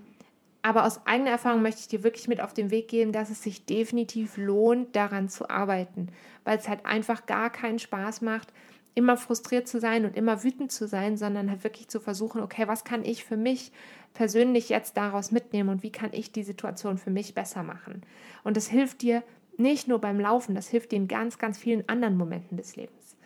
aber 0.63 0.85
aus 0.85 1.07
eigener 1.07 1.31
Erfahrung 1.31 1.63
möchte 1.63 1.81
ich 1.81 1.89
dir 1.89 2.03
wirklich 2.03 2.29
mit 2.29 2.41
auf 2.41 2.53
den 2.53 2.71
Weg 2.71 2.89
geben, 2.89 3.13
dass 3.13 3.31
es 3.31 3.43
sich 3.43 3.65
definitiv 3.65 4.37
lohnt, 4.37 4.97
daran 4.97 5.29
zu 5.29 5.49
arbeiten, 5.49 6.09
weil 6.45 6.59
es 6.59 6.69
halt 6.69 6.85
einfach 6.85 7.27
gar 7.27 7.51
keinen 7.51 7.79
Spaß 7.79 8.23
macht, 8.23 8.53
immer 8.95 9.17
frustriert 9.17 9.69
zu 9.69 9.79
sein 9.79 10.05
und 10.05 10.17
immer 10.17 10.43
wütend 10.43 10.73
zu 10.73 10.89
sein, 10.89 11.17
sondern 11.17 11.49
halt 11.51 11.63
wirklich 11.63 11.89
zu 11.89 12.01
versuchen, 12.01 12.43
okay, 12.43 12.67
was 12.67 12.83
kann 12.83 13.05
ich 13.05 13.25
für 13.25 13.37
mich 13.37 13.71
persönlich 14.13 14.69
jetzt 14.69 14.97
daraus 14.97 15.31
mitnehmen 15.31 15.69
und 15.69 15.85
wie 15.85 15.93
kann 15.93 16.11
ich 16.13 16.33
die 16.33 16.43
Situation 16.43 16.99
für 16.99 17.11
mich 17.11 17.35
besser 17.35 17.63
machen? 17.63 18.03
Und 18.43 18.57
das 18.57 18.67
hilft 18.67 19.03
dir 19.03 19.23
nicht 19.57 19.87
nur 19.87 20.01
beim 20.01 20.19
Laufen, 20.19 20.57
das 20.57 20.69
hilft 20.69 20.91
dir 20.91 20.97
in 20.97 21.09
ganz, 21.09 21.39
ganz 21.39 21.59
vielen 21.59 21.89
anderen 21.89 22.17
Momenten 22.17 22.57
des 22.57 22.75
Lebens. 22.75 23.17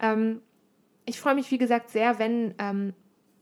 Ähm, 0.00 0.42
ich 1.04 1.20
freue 1.20 1.34
mich, 1.34 1.50
wie 1.50 1.58
gesagt, 1.58 1.90
sehr, 1.90 2.18
wenn 2.18 2.54
ähm, 2.58 2.94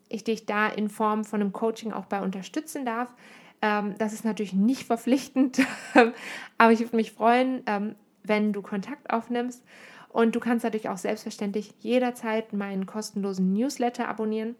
ich 0.08 0.24
dich 0.24 0.46
da 0.46 0.68
in 0.68 0.88
Form 0.88 1.24
von 1.24 1.40
einem 1.40 1.52
Coaching 1.52 1.92
auch 1.92 2.06
bei 2.06 2.20
unterstützen 2.20 2.84
darf. 2.84 3.14
Ähm, 3.60 3.94
das 3.98 4.12
ist 4.12 4.24
natürlich 4.24 4.52
nicht 4.52 4.84
verpflichtend, 4.84 5.60
aber 6.58 6.72
ich 6.72 6.80
würde 6.80 6.96
mich 6.96 7.12
freuen, 7.12 7.62
ähm, 7.66 7.96
wenn 8.22 8.52
du 8.52 8.62
Kontakt 8.62 9.10
aufnimmst. 9.10 9.64
Und 10.10 10.34
du 10.34 10.40
kannst 10.40 10.64
natürlich 10.64 10.88
auch 10.88 10.98
selbstverständlich 10.98 11.74
jederzeit 11.80 12.52
meinen 12.52 12.86
kostenlosen 12.86 13.52
Newsletter 13.52 14.08
abonnieren. 14.08 14.56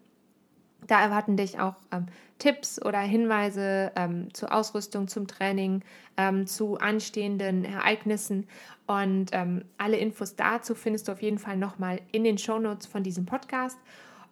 Da 0.87 1.01
erwarten 1.01 1.37
dich 1.37 1.59
auch 1.59 1.75
ähm, 1.91 2.07
Tipps 2.39 2.81
oder 2.83 2.99
Hinweise 2.99 3.91
ähm, 3.95 4.33
zur 4.33 4.53
Ausrüstung, 4.53 5.07
zum 5.07 5.27
Training, 5.27 5.83
ähm, 6.17 6.47
zu 6.47 6.77
anstehenden 6.77 7.65
Ereignissen. 7.65 8.47
Und 8.87 9.29
ähm, 9.33 9.65
alle 9.77 9.97
Infos 9.97 10.35
dazu 10.35 10.73
findest 10.73 11.07
du 11.07 11.11
auf 11.11 11.21
jeden 11.21 11.37
Fall 11.37 11.57
nochmal 11.57 12.01
in 12.11 12.23
den 12.23 12.37
Shownotes 12.37 12.87
von 12.87 13.03
diesem 13.03 13.25
Podcast. 13.25 13.77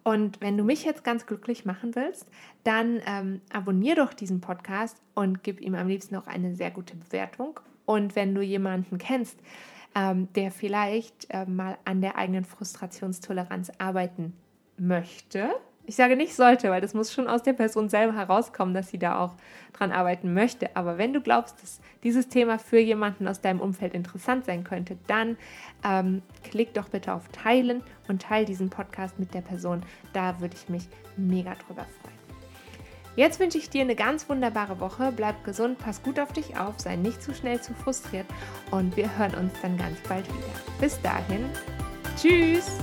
Und 0.04 0.40
wenn 0.40 0.56
du 0.56 0.64
mich 0.64 0.84
jetzt 0.84 1.04
ganz 1.04 1.26
glücklich 1.26 1.64
machen 1.64 1.94
willst, 1.94 2.26
dann 2.64 3.02
ähm, 3.06 3.40
abonnier 3.52 3.94
doch 3.94 4.14
diesen 4.14 4.40
Podcast 4.40 4.96
und 5.14 5.42
gib 5.42 5.60
ihm 5.60 5.74
am 5.74 5.86
liebsten 5.86 6.16
auch 6.16 6.26
eine 6.26 6.54
sehr 6.54 6.70
gute 6.70 6.96
Bewertung. 6.96 7.60
Und 7.84 8.16
wenn 8.16 8.34
du 8.34 8.40
jemanden 8.40 8.98
kennst, 8.98 9.38
ähm, 9.94 10.32
der 10.34 10.50
vielleicht 10.50 11.26
äh, 11.30 11.44
mal 11.46 11.78
an 11.84 12.00
der 12.00 12.16
eigenen 12.16 12.44
Frustrationstoleranz 12.44 13.70
arbeiten 13.78 14.34
möchte. 14.78 15.50
Ich 15.88 15.96
sage 15.96 16.16
nicht 16.16 16.36
sollte, 16.36 16.68
weil 16.68 16.82
das 16.82 16.92
muss 16.92 17.14
schon 17.14 17.28
aus 17.28 17.42
der 17.42 17.54
Person 17.54 17.88
selber 17.88 18.12
herauskommen, 18.12 18.74
dass 18.74 18.90
sie 18.90 18.98
da 18.98 19.20
auch 19.20 19.32
dran 19.72 19.90
arbeiten 19.90 20.34
möchte. 20.34 20.76
Aber 20.76 20.98
wenn 20.98 21.14
du 21.14 21.22
glaubst, 21.22 21.62
dass 21.62 21.80
dieses 22.04 22.28
Thema 22.28 22.58
für 22.58 22.78
jemanden 22.78 23.26
aus 23.26 23.40
deinem 23.40 23.58
Umfeld 23.58 23.94
interessant 23.94 24.44
sein 24.44 24.64
könnte, 24.64 24.98
dann 25.06 25.38
ähm, 25.82 26.20
klick 26.44 26.74
doch 26.74 26.90
bitte 26.90 27.14
auf 27.14 27.26
Teilen 27.28 27.82
und 28.06 28.20
teile 28.20 28.44
diesen 28.44 28.68
Podcast 28.68 29.18
mit 29.18 29.32
der 29.32 29.40
Person. 29.40 29.82
Da 30.12 30.38
würde 30.42 30.56
ich 30.56 30.68
mich 30.68 30.86
mega 31.16 31.54
drüber 31.54 31.86
freuen. 32.02 32.18
Jetzt 33.16 33.40
wünsche 33.40 33.56
ich 33.56 33.70
dir 33.70 33.80
eine 33.80 33.96
ganz 33.96 34.28
wunderbare 34.28 34.80
Woche. 34.80 35.10
Bleib 35.16 35.42
gesund, 35.42 35.78
pass 35.78 36.02
gut 36.02 36.20
auf 36.20 36.34
dich 36.34 36.58
auf, 36.58 36.78
sei 36.78 36.96
nicht 36.96 37.22
zu 37.22 37.32
schnell 37.32 37.62
zu 37.62 37.72
frustriert 37.72 38.26
und 38.70 38.94
wir 38.98 39.16
hören 39.16 39.34
uns 39.36 39.54
dann 39.62 39.78
ganz 39.78 39.98
bald 40.06 40.28
wieder. 40.28 40.52
Bis 40.78 41.00
dahin, 41.00 41.46
tschüss! 42.20 42.78